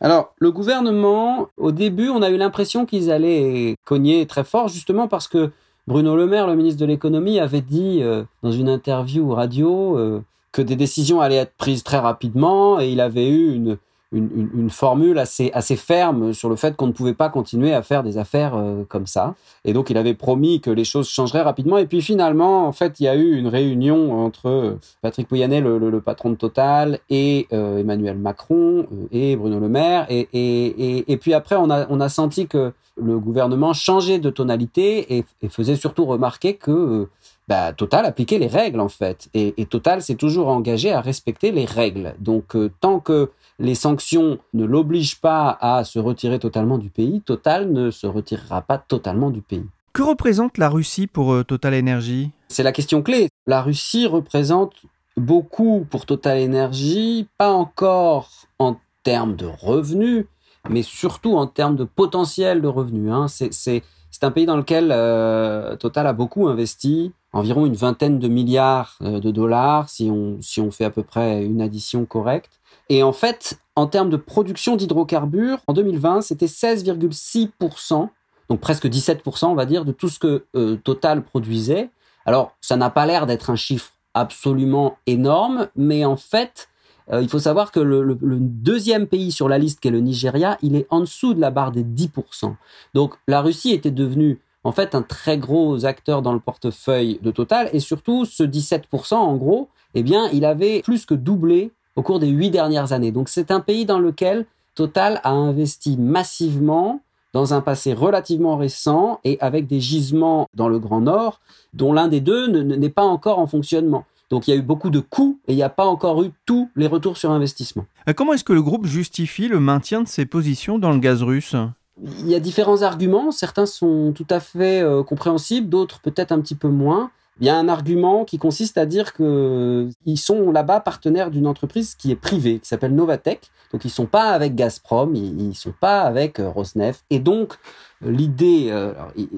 Alors, 0.00 0.34
le 0.38 0.50
gouvernement, 0.50 1.48
au 1.56 1.72
début, 1.72 2.08
on 2.08 2.22
a 2.22 2.30
eu 2.30 2.36
l'impression 2.36 2.86
qu'ils 2.86 3.10
allaient 3.10 3.76
cogner 3.84 4.26
très 4.26 4.44
fort, 4.44 4.68
justement 4.68 5.08
parce 5.08 5.28
que 5.28 5.50
Bruno 5.88 6.16
Le 6.16 6.26
Maire, 6.26 6.46
le 6.46 6.54
ministre 6.54 6.78
de 6.82 6.84
l'économie, 6.84 7.40
avait 7.40 7.62
dit 7.62 8.00
euh, 8.02 8.22
dans 8.42 8.52
une 8.52 8.68
interview 8.68 9.32
radio 9.32 9.96
euh, 9.96 10.22
que 10.52 10.60
des 10.60 10.76
décisions 10.76 11.22
allaient 11.22 11.36
être 11.36 11.54
prises 11.56 11.82
très 11.82 11.96
rapidement 11.96 12.78
et 12.78 12.90
il 12.90 13.00
avait 13.00 13.30
eu 13.30 13.54
une, 13.54 13.78
une, 14.12 14.70
formule 14.70 15.18
assez, 15.18 15.50
ferme 15.76 16.32
sur 16.32 16.48
le 16.48 16.56
fait 16.56 16.76
qu'on 16.76 16.86
ne 16.86 16.92
pouvait 16.92 17.14
pas 17.14 17.28
continuer 17.28 17.74
à 17.74 17.82
faire 17.82 18.02
des 18.02 18.16
affaires 18.16 18.54
euh, 18.56 18.84
comme 18.88 19.06
ça. 19.06 19.34
Et 19.64 19.72
donc, 19.72 19.90
il 19.90 19.98
avait 19.98 20.14
promis 20.14 20.60
que 20.60 20.70
les 20.70 20.84
choses 20.84 21.08
changeraient 21.08 21.42
rapidement. 21.42 21.78
Et 21.78 21.86
puis, 21.86 22.00
finalement, 22.00 22.66
en 22.66 22.72
fait, 22.72 23.00
il 23.00 23.04
y 23.04 23.08
a 23.08 23.16
eu 23.16 23.36
une 23.36 23.48
réunion 23.48 24.24
entre 24.24 24.78
Patrick 25.02 25.28
Pouyanné, 25.28 25.60
le, 25.60 26.00
patron 26.00 26.30
de 26.30 26.36
Total, 26.36 27.00
et 27.10 27.48
Emmanuel 27.50 28.16
Macron 28.18 28.86
et 29.12 29.36
Bruno 29.36 29.58
Le 29.60 29.68
Maire. 29.68 30.06
Et, 30.10 31.18
puis 31.20 31.34
après, 31.34 31.56
on 31.56 31.70
a, 31.70 32.08
senti 32.08 32.46
que 32.46 32.72
le 33.00 33.18
gouvernement 33.18 33.72
changeait 33.72 34.18
de 34.18 34.30
tonalité 34.30 35.18
et, 35.18 35.48
faisait 35.48 35.76
surtout 35.76 36.04
remarquer 36.04 36.54
que 36.54 37.08
bah, 37.48 37.72
Total 37.72 38.04
appliquait 38.04 38.38
les 38.38 38.46
règles 38.46 38.80
en 38.80 38.88
fait. 38.88 39.28
Et, 39.34 39.52
Total 39.66 40.02
s'est 40.02 40.16
toujours 40.16 40.48
engagé 40.48 40.92
à 40.92 41.00
respecter 41.00 41.50
les 41.50 41.64
règles. 41.64 42.14
Donc 42.20 42.54
euh, 42.54 42.70
tant 42.80 43.00
que 43.00 43.30
les 43.58 43.74
sanctions 43.74 44.38
ne 44.54 44.64
l'obligent 44.64 45.20
pas 45.20 45.56
à 45.60 45.84
se 45.84 45.98
retirer 45.98 46.38
totalement 46.38 46.78
du 46.78 46.90
pays, 46.90 47.20
Total 47.22 47.70
ne 47.72 47.90
se 47.90 48.06
retirera 48.06 48.62
pas 48.62 48.78
totalement 48.78 49.30
du 49.30 49.42
pays. 49.42 49.66
Que 49.92 50.02
représente 50.02 50.58
la 50.58 50.68
Russie 50.68 51.06
pour 51.06 51.32
euh, 51.32 51.42
Total 51.42 51.74
Energy? 51.74 52.30
C'est 52.48 52.62
la 52.62 52.72
question 52.72 53.02
clé. 53.02 53.28
La 53.46 53.62
Russie 53.62 54.06
représente 54.06 54.74
beaucoup 55.16 55.86
pour 55.90 56.06
Total 56.06 56.38
Energy, 56.38 57.26
pas 57.36 57.50
encore 57.50 58.30
en 58.58 58.76
termes 59.02 59.34
de 59.34 59.46
revenus, 59.46 60.26
mais 60.68 60.82
surtout 60.82 61.36
en 61.36 61.46
termes 61.46 61.76
de 61.76 61.84
potentiel 61.84 62.62
de 62.62 62.68
revenus. 62.68 63.10
Hein. 63.12 63.26
C'est 63.28 63.82
un 64.22 64.30
pays 64.30 64.46
dans 64.46 64.56
lequel 64.56 64.90
euh, 64.92 65.76
Total 65.76 66.06
a 66.06 66.12
beaucoup 66.12 66.48
investi, 66.48 67.12
environ 67.32 67.66
une 67.66 67.74
vingtaine 67.74 68.18
de 68.18 68.28
milliards 68.28 68.96
euh, 69.02 69.20
de 69.20 69.30
dollars, 69.30 69.88
si 69.88 70.10
on, 70.10 70.38
si 70.40 70.60
on 70.60 70.70
fait 70.70 70.84
à 70.84 70.90
peu 70.90 71.02
près 71.02 71.44
une 71.44 71.60
addition 71.60 72.04
correcte. 72.04 72.57
Et 72.88 73.02
en 73.02 73.12
fait, 73.12 73.58
en 73.76 73.86
termes 73.86 74.10
de 74.10 74.16
production 74.16 74.76
d'hydrocarbures, 74.76 75.58
en 75.66 75.72
2020, 75.72 76.22
c'était 76.22 76.46
16,6%, 76.46 78.08
donc 78.48 78.60
presque 78.60 78.86
17%, 78.86 79.46
on 79.46 79.54
va 79.54 79.66
dire, 79.66 79.84
de 79.84 79.92
tout 79.92 80.08
ce 80.08 80.18
que 80.18 80.46
euh, 80.56 80.76
Total 80.76 81.22
produisait. 81.22 81.90
Alors, 82.24 82.56
ça 82.60 82.76
n'a 82.76 82.90
pas 82.90 83.06
l'air 83.06 83.26
d'être 83.26 83.50
un 83.50 83.56
chiffre 83.56 83.92
absolument 84.14 84.96
énorme, 85.06 85.68
mais 85.76 86.04
en 86.04 86.16
fait, 86.16 86.68
euh, 87.12 87.22
il 87.22 87.28
faut 87.28 87.38
savoir 87.38 87.72
que 87.72 87.80
le, 87.80 88.16
deuxième 88.40 89.06
pays 89.06 89.32
sur 89.32 89.48
la 89.48 89.58
liste, 89.58 89.80
qui 89.80 89.88
est 89.88 89.92
le 89.92 90.00
Nigeria, 90.00 90.58
il 90.62 90.74
est 90.74 90.86
en 90.90 91.00
dessous 91.00 91.34
de 91.34 91.40
la 91.40 91.50
barre 91.50 91.72
des 91.72 91.84
10%. 91.84 92.54
Donc 92.94 93.14
la 93.26 93.40
Russie 93.40 93.72
était 93.72 93.90
devenue 93.90 94.40
en 94.64 94.72
fait 94.72 94.94
un 94.94 95.02
très 95.02 95.38
gros 95.38 95.84
acteur 95.84 96.20
dans 96.20 96.32
le 96.32 96.40
portefeuille 96.40 97.18
de 97.22 97.30
Total, 97.30 97.70
et 97.72 97.80
surtout 97.80 98.24
ce 98.24 98.42
17%, 98.42 99.14
en 99.14 99.36
gros, 99.36 99.68
eh 99.94 100.02
bien, 100.02 100.28
il 100.32 100.44
avait 100.44 100.82
plus 100.82 101.06
que 101.06 101.14
doublé 101.14 101.72
au 101.98 102.02
cours 102.02 102.20
des 102.20 102.28
huit 102.28 102.50
dernières 102.50 102.92
années. 102.92 103.10
Donc 103.10 103.28
c'est 103.28 103.50
un 103.50 103.58
pays 103.58 103.84
dans 103.84 103.98
lequel 103.98 104.46
Total 104.76 105.20
a 105.24 105.30
investi 105.30 105.96
massivement 105.98 107.00
dans 107.32 107.54
un 107.54 107.60
passé 107.60 107.92
relativement 107.92 108.56
récent 108.56 109.18
et 109.24 109.36
avec 109.40 109.66
des 109.66 109.80
gisements 109.80 110.46
dans 110.54 110.68
le 110.68 110.78
Grand 110.78 111.00
Nord, 111.00 111.40
dont 111.74 111.92
l'un 111.92 112.06
des 112.06 112.20
deux 112.20 112.46
n'est 112.46 112.88
pas 112.88 113.02
encore 113.02 113.40
en 113.40 113.48
fonctionnement. 113.48 114.04
Donc 114.30 114.46
il 114.46 114.52
y 114.52 114.54
a 114.54 114.56
eu 114.56 114.62
beaucoup 114.62 114.90
de 114.90 115.00
coûts 115.00 115.40
et 115.48 115.54
il 115.54 115.56
n'y 115.56 115.64
a 115.64 115.68
pas 115.68 115.86
encore 115.86 116.22
eu 116.22 116.30
tous 116.46 116.70
les 116.76 116.86
retours 116.86 117.16
sur 117.16 117.32
investissement. 117.32 117.84
Euh, 118.08 118.12
comment 118.12 118.32
est-ce 118.32 118.44
que 118.44 118.52
le 118.52 118.62
groupe 118.62 118.86
justifie 118.86 119.48
le 119.48 119.58
maintien 119.58 120.02
de 120.02 120.08
ses 120.08 120.24
positions 120.24 120.78
dans 120.78 120.92
le 120.92 121.00
gaz 121.00 121.24
russe? 121.24 121.56
Il 122.00 122.28
y 122.28 122.36
a 122.36 122.40
différents 122.40 122.82
arguments. 122.82 123.32
Certains 123.32 123.66
sont 123.66 124.12
tout 124.14 124.26
à 124.30 124.38
fait 124.38 124.82
euh, 124.82 125.02
compréhensibles, 125.02 125.68
d'autres 125.68 125.98
peut-être 125.98 126.30
un 126.30 126.40
petit 126.40 126.54
peu 126.54 126.68
moins. 126.68 127.10
Il 127.40 127.46
y 127.46 127.50
a 127.50 127.56
un 127.56 127.68
argument 127.68 128.24
qui 128.24 128.38
consiste 128.38 128.78
à 128.78 128.86
dire 128.86 129.12
qu'ils 129.12 130.18
sont 130.18 130.50
là-bas 130.50 130.80
partenaires 130.80 131.30
d'une 131.30 131.46
entreprise 131.46 131.94
qui 131.94 132.10
est 132.10 132.16
privée, 132.16 132.58
qui 132.58 132.68
s'appelle 132.68 132.94
Novatech. 132.94 133.50
Donc 133.72 133.84
ils 133.84 133.90
sont 133.90 134.06
pas 134.06 134.30
avec 134.30 134.54
Gazprom, 134.54 135.14
ils, 135.14 135.54
sont 135.54 135.74
pas 135.78 136.00
avec 136.02 136.40
euh, 136.40 136.48
Rosneft. 136.48 137.04
Et 137.10 137.20
donc 137.20 137.54
l'idée, 138.00 138.68
euh, 138.70 138.92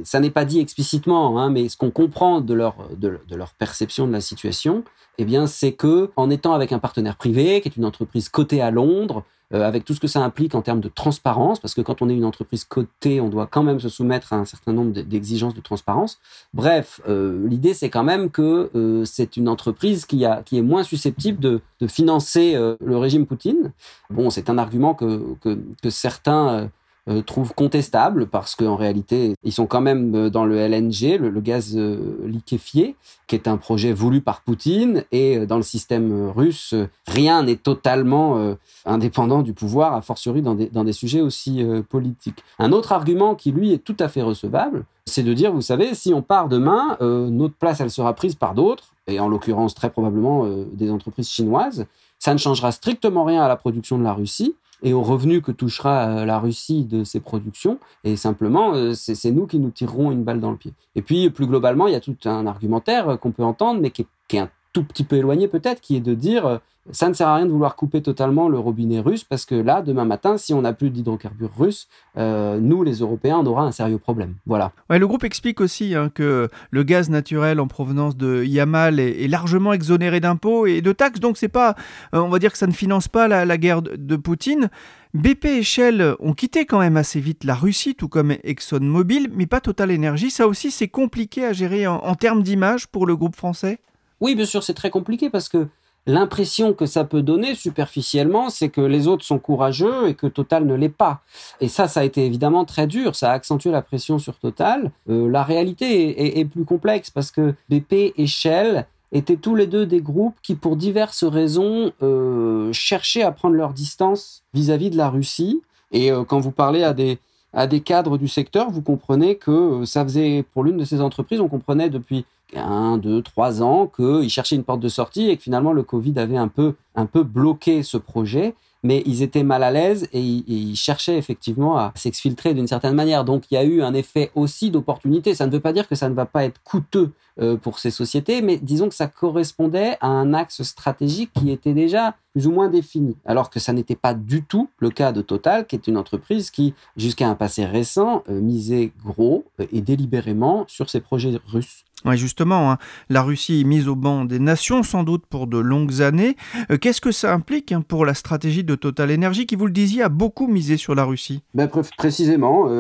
ça 0.05 0.21
n'est 0.21 0.31
pas 0.31 0.45
dit 0.45 0.61
explicitement, 0.61 1.39
hein, 1.39 1.51
mais 1.51 1.69
ce 1.69 1.77
qu'on 1.77 1.91
comprend 1.91 2.41
de 2.41 2.55
leur, 2.55 2.77
de, 2.97 3.19
leur 3.35 3.55
perception 3.55 4.07
de 4.07 4.13
la 4.13 4.21
situation, 4.21 4.85
eh 5.19 5.25
bien, 5.25 5.47
c'est 5.47 5.73
que 5.73 6.11
en 6.17 6.31
étant 6.31 6.55
avec 6.55 6.73
un 6.73 6.79
partenaire 6.79 7.17
privé, 7.17 7.61
qui 7.61 7.69
est 7.69 7.77
une 7.77 7.85
entreprise 7.85 8.29
cotée 8.29 8.63
à 8.63 8.71
Londres, 8.71 9.25
euh, 9.55 9.67
avec 9.67 9.85
tout 9.85 9.95
ce 9.95 10.01
que 10.01 10.09
ça 10.09 10.23
implique 10.23 10.55
en 10.55 10.63
termes 10.63 10.81
de 10.81 10.89
transparence, 10.89 11.61
parce 11.61 11.75
que 11.75 11.81
quand 11.81 12.03
on 12.03 12.09
est 12.09 12.15
une 12.15 12.25
entreprise 12.25 12.65
cotée, 12.65 13.21
on 13.21 13.29
doit 13.29 13.47
quand 13.47 13.63
même 13.63 13.81
se 13.81 13.89
soumettre 13.89 14.33
à 14.33 14.37
un 14.37 14.45
certain 14.45 14.73
nombre 14.73 14.93
d'exigences 14.93 15.55
de 15.55 15.61
transparence. 15.61 16.19
Bref, 16.55 17.01
euh, 17.09 17.47
l'idée 17.49 17.75
c'est 17.75 17.91
quand 17.91 18.05
même 18.05 18.31
que 18.31 18.71
c'est 19.05 19.37
une 19.37 19.49
entreprise 19.49 20.07
qui, 20.07 20.25
a, 20.25 20.43
qui 20.43 20.59
est 20.59 20.63
moins 20.63 20.83
susceptible 20.83 21.41
de, 21.41 21.61
de 21.81 21.87
financer 21.87 22.55
le 22.81 22.97
régime 22.97 23.27
Poutine. 23.27 23.73
Bon, 24.11 24.31
c'est 24.31 24.51
un 24.51 24.59
argument 24.59 24.95
que, 24.95 25.35
que, 25.41 25.59
que 25.83 25.91
certains 25.91 26.71
euh, 27.09 27.23
trouve 27.23 27.55
contestable 27.55 28.27
parce 28.27 28.55
qu'en 28.55 28.77
réalité, 28.77 29.35
ils 29.43 29.53
sont 29.53 29.67
quand 29.67 29.81
même 29.81 30.15
euh, 30.15 30.31
dans 30.31 30.45
le 30.45 30.59
LNG, 30.59 31.19
le, 31.19 31.41
gaz 31.41 31.75
euh, 31.75 32.19
liquéfié, 32.27 32.95
qui 33.27 33.35
est 33.35 33.49
un 33.49 33.57
projet 33.57 33.95
voulu 33.95 34.21
par 34.21 34.43
Poutine. 34.43 35.05
Et 35.11 35.47
dans 35.47 35.57
le 35.57 35.63
système 35.63 36.29
russe, 36.29 36.75
rien 37.07 37.43
n'est 37.43 37.57
totalement 37.57 38.57
indépendant 38.85 39.43
du 39.43 39.53
pouvoir, 39.53 39.95
a 39.95 40.03
fortiori 40.03 40.43
dans 40.43 40.55
des, 40.55 40.67
dans 40.67 40.85
des 40.85 40.93
sujets 40.93 41.21
aussi 41.21 41.65
politiques. 41.89 42.43
Un 42.59 42.73
autre 42.73 42.93
argument 42.93 43.35
qui, 43.35 43.53
lui, 43.53 43.73
est 43.73 43.79
tout 43.79 43.97
à 44.01 44.09
fait 44.09 44.23
recevable, 44.23 44.85
c'est 45.07 45.23
de 45.23 45.33
dire, 45.33 45.53
vous 45.53 45.63
savez, 45.63 45.95
si 45.95 46.13
on 46.13 46.23
part 46.23 46.49
demain, 46.49 46.97
notre 47.01 47.55
place, 47.55 47.81
elle 47.81 47.91
sera 47.91 48.15
prise 48.15 48.35
par 48.35 48.55
d'autres, 48.55 48.95
et 49.07 49.21
en 49.21 49.29
l'occurrence 49.29 49.75
très 49.75 49.91
probablement 49.91 50.47
des 50.73 50.91
entreprises 50.91 51.29
chinoises. 51.29 51.87
Ça 52.19 52.35
ne 52.35 52.39
changera 52.39 52.73
strictement 52.73 53.25
rien 53.25 53.43
à 53.43 53.49
la 53.49 53.57
production 53.57 53.97
de 53.97 54.03
la 54.03 54.13
Russie 54.13 54.57
et 54.83 54.93
aux 54.93 55.03
revenus 55.03 55.43
que 55.43 55.53
touchera 55.53 56.09
euh, 56.09 56.25
la 56.25 56.39
Russie 56.39 56.85
de 56.85 57.05
ses 57.05 57.21
productions. 57.21 57.79
Et 58.05 58.17
simplement, 58.17 58.75
euh, 58.75 58.95
c'est 58.95 59.31
nous 59.31 59.47
qui 59.47 59.59
nous 59.59 59.71
tirerons 59.71 60.11
une 60.11 60.25
balle 60.25 60.41
dans 60.41 60.51
le 60.51 60.57
pied. 60.57 60.73
Et 60.95 61.03
puis, 61.03 61.31
plus 61.31 61.47
globalement, 61.47 61.87
il 61.87 61.93
y 61.93 61.97
a 61.97 62.01
tout 62.01 62.17
un 62.25 62.47
argumentaire 62.47 63.11
euh, 63.11 63.17
qu'on 63.17 63.33
peut 63.33 63.45
entendre, 63.45 63.81
mais 63.81 63.91
qui 63.91 64.07
est, 64.33 64.39
un 64.39 64.51
tout 64.73 64.85
petit 64.85 65.03
peu 65.03 65.17
éloigné 65.17 65.49
peut-être, 65.49 65.81
qui 65.81 65.97
est 65.97 66.01
de 66.01 66.15
dire 66.15 66.61
ça 66.93 67.09
ne 67.09 67.15
sert 67.15 67.29
à 67.29 67.37
rien 67.37 67.47
de 67.47 67.51
vouloir 67.51 67.77
couper 67.77 68.03
totalement 68.03 68.49
le 68.49 68.59
robinet 68.59 69.01
russe 69.01 69.23
parce 69.23 69.45
que 69.45 69.55
là, 69.55 69.83
demain 69.83 70.05
matin, 70.05 70.39
si 70.39 70.55
on 70.55 70.63
n'a 70.63 70.73
plus 70.73 70.91
d'hydrocarbures 70.91 71.55
russes, 71.57 71.89
euh, 72.17 72.59
nous, 72.59 72.83
les 72.83 72.95
Européens, 72.95 73.39
on 73.39 73.47
aura 73.47 73.65
un 73.65 73.73
sérieux 73.73 73.99
problème. 73.99 74.35
Voilà. 74.47 74.73
Ouais, 74.89 74.99
le 74.99 75.07
groupe 75.07 75.25
explique 75.25 75.61
aussi 75.61 75.95
hein, 75.95 76.11
que 76.13 76.49
le 76.71 76.83
gaz 76.83 77.11
naturel 77.11 77.61
en 77.61 77.67
provenance 77.67 78.17
de 78.17 78.43
Yamal 78.45 78.99
est, 78.99 79.29
largement 79.29 79.73
exonéré 79.73 80.21
d'impôts 80.21 80.67
et 80.67 80.81
de 80.81 80.93
taxes, 80.93 81.21
donc 81.21 81.37
c'est 81.37 81.49
pas, 81.49 81.77
euh, 82.15 82.19
on 82.19 82.29
va 82.29 82.39
dire 82.39 82.51
que 82.51 82.59
ça 82.59 82.67
ne 82.67 82.73
finance 82.73 83.09
pas 83.09 83.29
la, 83.29 83.59
guerre 83.59 83.83
de, 83.83 84.17
Poutine. 84.17 84.71
BP 85.15 85.45
et 85.47 85.63
Shell 85.63 86.15
ont 86.19 86.35
quitté 86.35 86.67
quand 86.67 86.79
même 86.79 86.97
assez 86.97 87.21
vite 87.21 87.45
la 87.45 87.55
Russie, 87.55 87.95
tout 87.95 88.09
comme 88.09 88.33
ExxonMobil, 88.45 89.29
mais 89.35 89.47
pas 89.47 89.61
Total 89.61 89.93
Energy. 89.93 90.31
Ça 90.31 90.47
aussi, 90.47 90.71
c'est 90.71 90.89
compliqué 90.89 91.45
à 91.45 91.53
gérer 91.53 91.87
en 91.87 92.15
termes 92.15 92.43
d'image 92.43 92.87
pour 92.87 93.07
le 93.07 93.17
groupe 93.17 93.37
français? 93.37 93.81
Oui, 94.21 94.35
bien 94.35 94.45
sûr, 94.45 94.63
c'est 94.63 94.75
très 94.75 94.91
compliqué 94.91 95.31
parce 95.31 95.49
que 95.49 95.67
L'impression 96.07 96.73
que 96.73 96.87
ça 96.87 97.05
peut 97.05 97.23
donner 97.23 97.55
superficiellement, 97.55 98.49
c'est 98.49 98.71
que 98.71 98.81
les 98.81 99.07
autres 99.07 99.25
sont 99.25 99.39
courageux 99.39 100.09
et 100.09 100.15
que 100.15 100.27
Total 100.27 100.65
ne 100.65 100.75
l'est 100.75 100.89
pas. 100.89 101.21
Et 101.61 101.69
ça, 101.69 101.89
ça 101.89 102.01
a 102.01 102.05
été 102.05 102.25
évidemment 102.25 102.65
très 102.65 102.87
dur. 102.87 103.15
Ça 103.15 103.31
a 103.31 103.35
accentué 103.35 103.71
la 103.71 103.83
pression 103.83 104.19
sur 104.19 104.37
Total. 104.39 104.91
Euh, 105.11 105.31
la 105.31 105.43
réalité 105.43 106.41
est, 106.41 106.45
plus 106.47 106.65
complexe 106.65 107.11
parce 107.11 107.31
que 107.31 107.55
BP 107.69 108.15
et 108.17 108.27
Shell 108.27 108.87
étaient 109.13 109.37
tous 109.37 109.55
les 109.55 109.67
deux 109.67 109.85
des 109.85 110.01
groupes 110.01 110.37
qui, 110.43 110.55
pour 110.55 110.77
diverses 110.77 111.25
raisons, 111.25 111.93
euh, 112.03 112.73
cherchaient 112.73 113.23
à 113.23 113.33
prendre 113.33 113.55
leur 113.55 113.75
distance 113.75 114.43
vis-à-vis 114.55 114.91
de 114.91 114.97
la 114.97 115.11
Russie. 115.11 115.61
Et 115.93 116.11
euh, 116.11 116.25
quand 116.25 116.41
vous 116.41 116.53
parlez 116.53 116.83
à 116.83 116.95
des 116.95 117.19
à 117.53 117.67
des 117.67 117.81
cadres 117.81 118.17
du 118.17 118.29
secteur, 118.29 118.71
vous 118.71 118.83
comprenez 118.83 119.35
que 119.35 119.85
ça 119.85 120.05
faisait 120.05 120.45
pour 120.55 120.63
l'une 120.63 120.77
de 120.77 120.85
ces 120.85 121.01
entreprises, 121.01 121.41
on 121.41 121.49
comprenait 121.49 121.91
depuis 121.91 122.25
un, 122.57 122.99
deux, 122.99 123.23
trois 123.23 123.63
ans 123.63 123.87
qu'ils 123.87 124.31
cherchaient 124.31 124.57
une 124.57 124.65
porte 124.65 124.81
de 124.81 124.89
sortie 124.89 125.29
et 125.29 125.37
que 125.37 125.43
finalement 125.43 125.73
le 125.73 125.83
Covid 125.83 126.19
avait 126.19 126.37
un 126.37 126.49
peu, 126.49 126.75
un 126.95 127.07
peu 127.07 127.23
bloqué 127.23 127.83
ce 127.83 127.97
projet. 127.97 128.55
Mais 128.83 129.03
ils 129.05 129.23
étaient 129.23 129.43
mal 129.43 129.63
à 129.63 129.71
l'aise 129.71 130.09
et, 130.15 130.21
ils 130.21 130.75
cherchaient 130.75 131.19
effectivement 131.19 131.77
à 131.77 131.93
s'exfiltrer 131.95 132.55
d'une 132.55 132.67
certaine 132.67 132.95
manière. 132.95 133.25
Donc 133.25 133.45
il 133.51 133.55
y 133.55 133.59
a 133.59 133.65
eu 133.65 133.83
un 133.83 133.93
effet 133.93 134.31
aussi 134.35 134.71
d'opportunité. 134.71 135.35
Ça 135.35 135.47
ne 135.47 135.53
veut 135.53 135.61
pas 135.61 135.75
dire 135.75 135.87
que 135.87 135.95
ça 135.95 136.09
ne 136.09 136.15
va 136.15 136.25
pas 136.25 136.45
être 136.45 136.63
coûteux 136.65 137.13
euh, 137.41 137.57
pour 137.57 137.79
ces 137.79 137.91
sociétés, 137.91 138.41
mais 138.41 138.57
disons 138.57 138.89
que 138.89 138.95
ça 138.95 139.07
correspondait 139.07 139.99
à 140.01 140.09
un 140.09 140.33
axe 140.33 140.63
stratégique 140.63 141.31
qui 141.35 141.51
était 141.51 141.75
déjà 141.75 142.15
plus 142.33 142.47
ou 142.47 142.53
moins 142.53 142.69
défini. 142.69 143.17
Alors 143.25 143.51
que 143.51 143.61
ça 143.61 143.73
n'était 143.73 143.97
pas 143.97 144.15
du 144.15 144.43
tout 144.43 144.69
le 144.79 144.91
cas 144.91 145.13
de 145.13 145.23
Total, 145.23 145.67
qui 145.67 145.77
est 145.77 145.87
une 145.87 145.97
entreprise 145.97 146.51
qui, 146.51 146.75
jusqu'à 146.97 147.29
un 147.29 147.35
passé 147.35 147.65
récent, 147.65 148.23
euh, 148.29 148.41
misait 148.41 148.93
gros 149.05 149.45
euh, 149.61 149.67
et 149.73 149.81
délibérément 149.81 150.65
sur 150.69 150.91
ses 150.91 151.01
projets 151.01 151.33
russes. 151.47 151.85
Oui, 152.07 152.17
justement, 152.17 152.73
hein, 152.73 152.79
la 153.11 153.23
Russie 153.23 153.61
est 153.61 153.65
mise 153.65 153.87
au 153.87 153.95
banc 153.95 154.25
des 154.25 154.39
nations 154.39 154.83
sans 154.83 155.05
doute 155.05 155.27
pour 155.27 155.47
de 155.47 155.59
longues 155.59 156.01
années. 156.01 156.35
Qu'est-ce 156.81 157.03
que 157.03 157.13
ça 157.13 157.35
implique 157.35 157.73
hein, 157.73 157.83
pour 157.87 158.07
la 158.07 158.15
stratégie 158.15 158.65
de 158.65 158.75
Total 158.75 159.13
Energy 159.13 159.45
qui, 159.45 159.55
vous 159.55 159.67
le 159.67 159.73
disiez, 159.73 160.03
a 160.03 160.09
beaucoup 160.09 160.47
misé 160.47 160.79
sur 160.79 160.95
la 160.95 161.05
Russie? 161.05 161.43
Ben, 161.53 161.69
Précisément, 161.99 162.71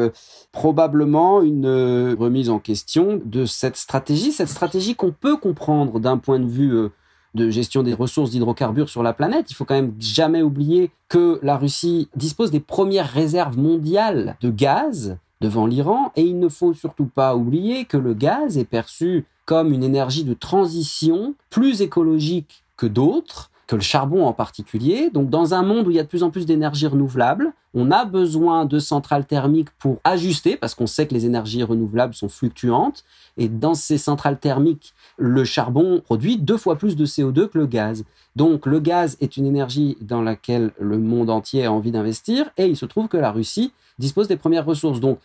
probablement 0.52 1.42
une 1.42 2.16
remise 2.18 2.48
en 2.48 2.60
question 2.60 3.20
de 3.22 3.44
cette 3.44 3.76
stratégie, 3.76 4.32
cette 4.32 4.48
stratégie 4.48 4.94
qu'on 4.94 5.12
peut 5.12 5.36
comprendre 5.36 6.00
d'un 6.00 6.18
point 6.18 6.38
de 6.38 6.48
vue 6.48 6.74
euh, 6.74 6.88
de 7.34 7.50
gestion 7.50 7.82
des 7.82 7.94
ressources 7.94 8.30
d'hydrocarbures 8.30 8.88
sur 8.88 9.02
la 9.02 9.12
planète. 9.12 9.50
Il 9.50 9.54
faut 9.54 9.64
quand 9.64 9.74
même 9.74 9.94
jamais 9.98 10.42
oublier 10.42 10.90
que 11.08 11.38
la 11.42 11.56
Russie 11.56 12.08
dispose 12.16 12.50
des 12.50 12.60
premières 12.60 13.10
réserves 13.10 13.58
mondiales 13.58 14.36
de 14.40 14.50
gaz 14.50 15.18
devant 15.40 15.66
l'Iran 15.66 16.12
et 16.16 16.22
il 16.22 16.38
ne 16.38 16.48
faut 16.48 16.74
surtout 16.74 17.06
pas 17.06 17.36
oublier 17.36 17.84
que 17.84 17.96
le 17.96 18.14
gaz 18.14 18.58
est 18.58 18.64
perçu 18.64 19.24
comme 19.46 19.72
une 19.72 19.82
énergie 19.82 20.24
de 20.24 20.34
transition 20.34 21.34
plus 21.48 21.82
écologique 21.82 22.62
que 22.76 22.86
d'autres 22.86 23.49
que 23.70 23.76
le 23.76 23.82
charbon 23.82 24.26
en 24.26 24.32
particulier. 24.32 25.10
Donc 25.10 25.30
dans 25.30 25.54
un 25.54 25.62
monde 25.62 25.86
où 25.86 25.90
il 25.90 25.96
y 25.96 26.00
a 26.00 26.02
de 26.02 26.08
plus 26.08 26.24
en 26.24 26.30
plus 26.30 26.44
d'énergie 26.44 26.88
renouvelable, 26.88 27.52
on 27.72 27.92
a 27.92 28.04
besoin 28.04 28.64
de 28.64 28.80
centrales 28.80 29.24
thermiques 29.24 29.70
pour 29.78 29.98
ajuster, 30.02 30.56
parce 30.56 30.74
qu'on 30.74 30.88
sait 30.88 31.06
que 31.06 31.14
les 31.14 31.24
énergies 31.24 31.62
renouvelables 31.62 32.14
sont 32.14 32.28
fluctuantes. 32.28 33.04
Et 33.36 33.48
dans 33.48 33.74
ces 33.74 33.96
centrales 33.96 34.40
thermiques, 34.40 34.92
le 35.18 35.44
charbon 35.44 36.00
produit 36.04 36.36
deux 36.36 36.56
fois 36.56 36.74
plus 36.74 36.96
de 36.96 37.06
CO2 37.06 37.46
que 37.46 37.58
le 37.58 37.66
gaz. 37.66 38.02
Donc 38.40 38.64
le 38.64 38.80
gaz 38.80 39.18
est 39.20 39.36
une 39.36 39.44
énergie 39.44 39.98
dans 40.00 40.22
laquelle 40.22 40.70
le 40.80 40.96
monde 40.96 41.28
entier 41.28 41.66
a 41.66 41.72
envie 41.72 41.90
d'investir. 41.90 42.48
Et 42.56 42.64
il 42.64 42.74
se 42.74 42.86
trouve 42.86 43.06
que 43.06 43.18
la 43.18 43.30
Russie 43.30 43.74
dispose 43.98 44.28
des 44.28 44.38
premières 44.38 44.64
ressources. 44.64 44.98
Donc 44.98 45.18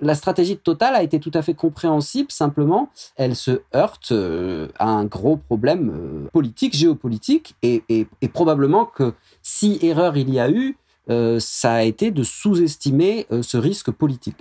la 0.00 0.14
stratégie 0.14 0.54
de 0.54 0.60
Total 0.60 0.94
a 0.94 1.02
été 1.02 1.18
tout 1.18 1.32
à 1.34 1.42
fait 1.42 1.54
compréhensible. 1.54 2.30
Simplement, 2.30 2.88
elle 3.16 3.34
se 3.34 3.62
heurte 3.74 4.12
euh, 4.12 4.68
à 4.78 4.88
un 4.88 5.04
gros 5.04 5.36
problème 5.36 5.90
euh, 5.92 6.28
politique, 6.32 6.76
géopolitique. 6.76 7.56
Et, 7.64 7.82
et 7.88 8.28
probablement 8.28 8.84
que 8.84 9.14
si 9.42 9.80
erreur 9.82 10.16
il 10.16 10.30
y 10.32 10.38
a 10.38 10.48
eu, 10.48 10.76
euh, 11.08 11.40
ça 11.40 11.72
a 11.72 11.82
été 11.82 12.12
de 12.12 12.22
sous-estimer 12.22 13.26
ce 13.42 13.56
risque 13.56 13.90
politique. 13.90 14.36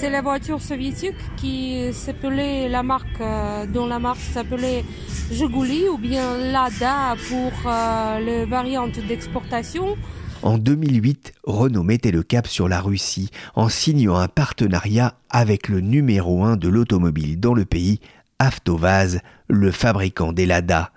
C'est 0.00 0.08
la 0.08 0.22
voiture 0.22 0.62
soviétique 0.62 1.14
qui 1.36 1.92
s'appelait 1.92 2.70
la 2.70 2.82
marque, 2.82 3.20
euh, 3.20 3.66
dont 3.66 3.84
la 3.86 3.98
marque 3.98 4.22
s'appelait 4.32 4.82
Jiguli 5.30 5.90
ou 5.90 5.98
bien 5.98 6.38
Lada 6.38 7.16
pour 7.28 7.52
les 8.24 8.46
variantes 8.46 8.98
d'exportation. 9.06 9.98
En 10.40 10.56
2008, 10.56 11.34
Renault 11.44 11.82
mettait 11.82 12.12
le 12.12 12.22
cap 12.22 12.46
sur 12.46 12.66
la 12.66 12.80
Russie 12.80 13.28
en 13.54 13.68
signant 13.68 14.16
un 14.16 14.26
partenariat 14.28 15.16
avec 15.28 15.68
le 15.68 15.80
numéro 15.80 16.44
1 16.44 16.56
de 16.56 16.68
l'automobile 16.68 17.38
dans 17.38 17.52
le 17.52 17.66
pays, 17.66 18.00
Avtovaz, 18.38 19.20
le 19.48 19.70
fabricant 19.70 20.32
des 20.32 20.46
Lada. 20.46 20.92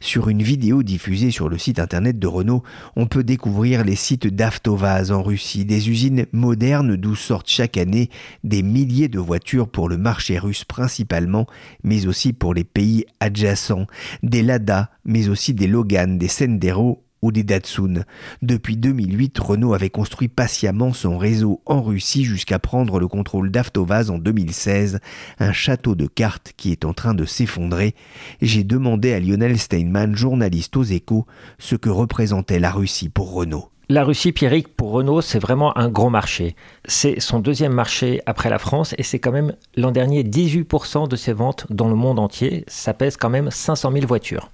Sur 0.00 0.28
une 0.28 0.42
vidéo 0.42 0.82
diffusée 0.82 1.30
sur 1.30 1.48
le 1.48 1.58
site 1.58 1.78
internet 1.78 2.18
de 2.18 2.26
Renault, 2.26 2.62
on 2.96 3.06
peut 3.06 3.24
découvrir 3.24 3.84
les 3.84 3.96
sites 3.96 4.26
d'Avtovaz 4.26 5.12
en 5.12 5.22
Russie, 5.22 5.64
des 5.64 5.90
usines 5.90 6.26
modernes 6.32 6.96
d'où 6.96 7.14
sortent 7.14 7.48
chaque 7.48 7.76
année 7.76 8.10
des 8.44 8.62
milliers 8.62 9.08
de 9.08 9.18
voitures 9.18 9.68
pour 9.68 9.88
le 9.88 9.96
marché 9.96 10.38
russe 10.38 10.64
principalement, 10.64 11.46
mais 11.82 12.06
aussi 12.06 12.32
pour 12.32 12.54
les 12.54 12.64
pays 12.64 13.04
adjacents, 13.20 13.86
des 14.22 14.42
Lada, 14.42 14.90
mais 15.04 15.28
aussi 15.28 15.54
des 15.54 15.66
Logan, 15.66 16.18
des 16.18 16.28
Sendero 16.28 17.07
ou 17.22 17.32
des 17.32 17.42
Datsun. 17.42 18.04
Depuis 18.42 18.76
2008, 18.76 19.38
Renault 19.38 19.74
avait 19.74 19.90
construit 19.90 20.28
patiemment 20.28 20.92
son 20.92 21.18
réseau 21.18 21.62
en 21.66 21.82
Russie 21.82 22.24
jusqu'à 22.24 22.58
prendre 22.58 22.98
le 22.98 23.08
contrôle 23.08 23.50
d'Avtovaz 23.50 24.10
en 24.10 24.18
2016, 24.18 25.00
un 25.38 25.52
château 25.52 25.94
de 25.94 26.06
cartes 26.06 26.52
qui 26.56 26.72
est 26.72 26.84
en 26.84 26.94
train 26.94 27.14
de 27.14 27.24
s'effondrer. 27.24 27.94
J'ai 28.40 28.64
demandé 28.64 29.12
à 29.12 29.20
Lionel 29.20 29.58
Steinman, 29.58 30.14
journaliste 30.14 30.76
aux 30.76 30.84
échos, 30.84 31.26
ce 31.58 31.76
que 31.76 31.90
représentait 31.90 32.58
la 32.60 32.70
Russie 32.70 33.08
pour 33.08 33.32
Renault. 33.32 33.70
La 33.90 34.04
Russie, 34.04 34.32
Pierrick, 34.32 34.68
pour 34.68 34.90
Renault, 34.90 35.22
c'est 35.22 35.38
vraiment 35.38 35.76
un 35.78 35.88
gros 35.88 36.10
marché. 36.10 36.56
C'est 36.84 37.20
son 37.20 37.40
deuxième 37.40 37.72
marché 37.72 38.20
après 38.26 38.50
la 38.50 38.58
France 38.58 38.94
et 38.98 39.02
c'est 39.02 39.18
quand 39.18 39.32
même 39.32 39.54
l'an 39.76 39.92
dernier 39.92 40.24
18% 40.24 41.08
de 41.08 41.16
ses 41.16 41.32
ventes 41.32 41.66
dans 41.70 41.88
le 41.88 41.94
monde 41.94 42.18
entier. 42.18 42.64
Ça 42.68 42.92
pèse 42.92 43.16
quand 43.16 43.30
même 43.30 43.50
500 43.50 43.92
000 43.92 44.06
voitures. 44.06 44.50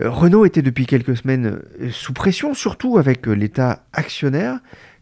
Euh, 0.00 0.10
Renault 0.10 0.44
était 0.44 0.62
depuis 0.62 0.86
quelques 0.86 1.16
semaines 1.16 1.60
euh, 1.80 1.90
sous 1.90 2.12
pression, 2.12 2.54
surtout 2.54 2.98
avec 2.98 3.28
euh, 3.28 3.32
l'État 3.32 3.84
actionnaire. 3.92 4.60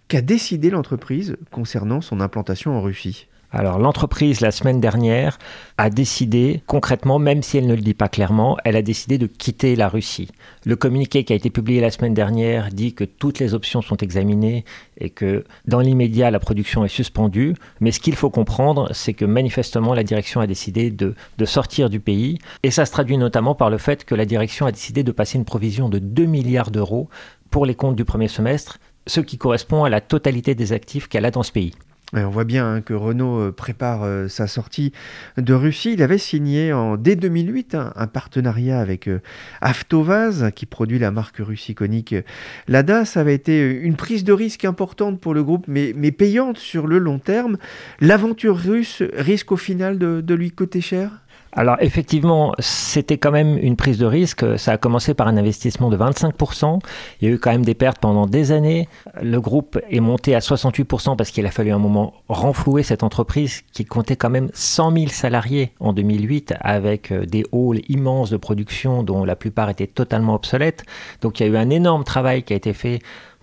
Qu'a 0.08 0.20
décidé 0.20 0.68
l'entreprise 0.70 1.36
concernant 1.50 2.00
son 2.00 2.20
implantation 2.20 2.76
en 2.76 2.82
Russie 2.82 3.28
alors 3.52 3.78
l'entreprise, 3.78 4.40
la 4.40 4.50
semaine 4.50 4.80
dernière, 4.80 5.38
a 5.76 5.90
décidé, 5.90 6.62
concrètement, 6.66 7.18
même 7.18 7.42
si 7.42 7.58
elle 7.58 7.66
ne 7.66 7.74
le 7.74 7.82
dit 7.82 7.92
pas 7.92 8.08
clairement, 8.08 8.56
elle 8.64 8.76
a 8.76 8.82
décidé 8.82 9.18
de 9.18 9.26
quitter 9.26 9.76
la 9.76 9.90
Russie. 9.90 10.30
Le 10.64 10.74
communiqué 10.74 11.24
qui 11.24 11.34
a 11.34 11.36
été 11.36 11.50
publié 11.50 11.82
la 11.82 11.90
semaine 11.90 12.14
dernière 12.14 12.70
dit 12.70 12.94
que 12.94 13.04
toutes 13.04 13.40
les 13.40 13.52
options 13.52 13.82
sont 13.82 13.98
examinées 13.98 14.64
et 14.98 15.10
que 15.10 15.44
dans 15.66 15.80
l'immédiat, 15.80 16.30
la 16.30 16.40
production 16.40 16.84
est 16.86 16.88
suspendue. 16.88 17.54
Mais 17.80 17.92
ce 17.92 18.00
qu'il 18.00 18.16
faut 18.16 18.30
comprendre, 18.30 18.88
c'est 18.92 19.12
que 19.12 19.26
manifestement, 19.26 19.92
la 19.92 20.04
direction 20.04 20.40
a 20.40 20.46
décidé 20.46 20.90
de, 20.90 21.14
sortir 21.44 21.90
du 21.90 22.00
pays. 22.00 22.38
Et 22.62 22.70
ça 22.70 22.86
se 22.86 22.92
traduit 22.92 23.18
notamment 23.18 23.54
par 23.54 23.68
le 23.68 23.76
fait 23.76 24.06
que 24.06 24.14
la 24.14 24.24
direction 24.24 24.64
a 24.64 24.72
décidé 24.72 25.02
de 25.02 25.12
passer 25.12 25.36
une 25.36 25.44
provision 25.44 25.90
de 25.90 25.98
2 25.98 26.24
milliards 26.24 26.70
d'euros 26.70 27.10
pour 27.50 27.66
les 27.66 27.74
comptes 27.74 27.96
du 27.96 28.06
premier 28.06 28.28
semestre, 28.28 28.78
ce 29.06 29.20
qui 29.20 29.36
correspond 29.36 29.84
à 29.84 29.90
la 29.90 30.00
totalité 30.00 30.54
des 30.54 30.72
actifs 30.72 31.08
qu'elle 31.08 31.26
a 31.26 31.30
dans 31.30 31.42
ce 31.42 31.52
pays 31.52 31.74
on 32.14 32.30
voit 32.30 32.44
bien 32.44 32.74
hein, 32.74 32.80
que 32.82 32.92
Renault 32.92 33.40
euh, 33.40 33.52
prépare 33.52 34.02
euh, 34.02 34.28
sa 34.28 34.46
sortie 34.46 34.92
de 35.38 35.54
Russie. 35.54 35.94
Il 35.94 36.02
avait 36.02 36.18
signé 36.18 36.72
en, 36.72 36.96
dès 36.96 37.16
2008 37.16 37.74
hein, 37.74 37.92
un 37.96 38.06
partenariat 38.06 38.80
avec 38.80 39.08
euh, 39.08 39.20
Avtovaz, 39.60 40.50
qui 40.54 40.66
produit 40.66 40.98
la 40.98 41.10
marque 41.10 41.38
russe 41.38 41.68
iconique 41.68 42.14
Lada. 42.68 43.04
Ça 43.04 43.20
avait 43.20 43.34
été 43.34 43.70
une 43.70 43.96
prise 43.96 44.24
de 44.24 44.32
risque 44.32 44.64
importante 44.64 45.20
pour 45.20 45.34
le 45.34 45.42
groupe, 45.42 45.66
mais, 45.68 45.92
payante 46.12 46.58
sur 46.58 46.86
le 46.86 46.98
long 46.98 47.18
terme. 47.18 47.56
L'aventure 48.00 48.56
russe 48.56 49.02
risque 49.14 49.52
au 49.52 49.56
final 49.56 49.98
de 49.98 50.34
lui 50.34 50.50
coûter 50.50 50.80
cher? 50.80 51.22
Alors 51.54 51.76
effectivement, 51.80 52.54
c'était 52.58 53.18
quand 53.18 53.30
même 53.30 53.58
une 53.58 53.76
prise 53.76 53.98
de 53.98 54.06
risque. 54.06 54.58
Ça 54.58 54.72
a 54.72 54.78
commencé 54.78 55.12
par 55.12 55.28
un 55.28 55.36
investissement 55.36 55.90
de 55.90 55.98
25%. 55.98 56.80
Il 57.20 57.28
y 57.28 57.30
a 57.30 57.34
eu 57.34 57.38
quand 57.38 57.50
même 57.50 57.64
des 57.64 57.74
pertes 57.74 57.98
pendant 57.98 58.26
des 58.26 58.52
années. 58.52 58.88
Le 59.20 59.38
groupe 59.38 59.78
est 59.90 60.00
monté 60.00 60.34
à 60.34 60.38
68% 60.38 61.14
parce 61.14 61.30
qu'il 61.30 61.44
a 61.44 61.50
fallu 61.50 61.70
un 61.70 61.78
moment 61.78 62.14
renflouer 62.28 62.82
cette 62.82 63.02
entreprise 63.02 63.62
qui 63.72 63.84
comptait 63.84 64.16
quand 64.16 64.30
même 64.30 64.48
100 64.54 64.92
000 64.92 65.06
salariés 65.08 65.72
en 65.78 65.92
2008 65.92 66.54
avec 66.60 67.12
euh, 67.12 67.26
des 67.26 67.44
halls 67.52 67.82
immenses 67.88 68.30
de 68.30 68.38
production 68.38 69.02
dont 69.02 69.22
la 69.24 69.36
plupart 69.36 69.68
étaient 69.68 69.86
totalement 69.86 70.34
obsolètes. 70.34 70.84
Donc 71.20 71.38
il 71.38 71.46
y 71.46 71.46
a 71.50 71.52
eu 71.52 71.56
un 71.58 71.68
énorme 71.68 72.04
travail 72.04 72.44
qui 72.44 72.54
a 72.54 72.56
été 72.56 72.72
fait 72.72 73.00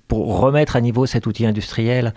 pour 0.08 0.40
remettre 0.40 0.76
à 0.76 0.82
niveau 0.82 1.06
cet 1.06 1.28
outil 1.28 1.46
industriel 1.46 2.14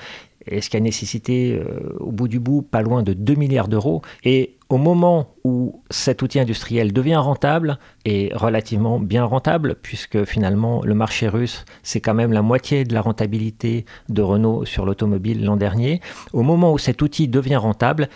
et 0.47 0.61
ce 0.61 0.71
qui 0.71 0.77
a 0.77 0.81
nécessité, 0.81 1.59
euh, 1.59 1.97
au 1.99 2.13
bout 2.13 2.29
du 2.29 2.41
bout, 2.41 2.63
pas 2.63 2.83
loin 2.83 3.03
de 3.03 3.13
2 3.13 3.35
milliards 3.35 3.69
d'euros. 3.69 4.03
Et 4.25 4.57
au 4.69 4.79
moment 4.79 5.35
où 5.45 5.83
cet 5.91 6.23
outil 6.23 6.41
industriel 6.41 6.93
devient 6.93 7.17
rentable, 7.17 7.79
et 8.05 8.31
relativement 8.35 8.99
bien 8.99 9.25
rentable, 9.25 9.77
puisque 9.83 10.25
finalement 10.25 10.83
le 10.85 10.95
marché 10.95 11.29
russe, 11.29 11.65
c'est 11.83 12.01
quand 12.01 12.15
même 12.15 12.33
la 12.33 12.43
moitié 12.43 12.85
de 12.85 12.95
la 12.95 13.03
rentabilité 13.03 13.85
de 14.09 14.23
Renault 14.23 14.65
sur 14.65 14.87
l'automobile 14.87 15.45
l'an 15.45 15.57
dernier, 15.57 16.01
au 16.33 16.43
moment 16.43 16.73
où 16.73 16.79
cet 16.79 17.03
outil 17.03 17.29
devient 17.29 17.57
rentable, 17.57 18.09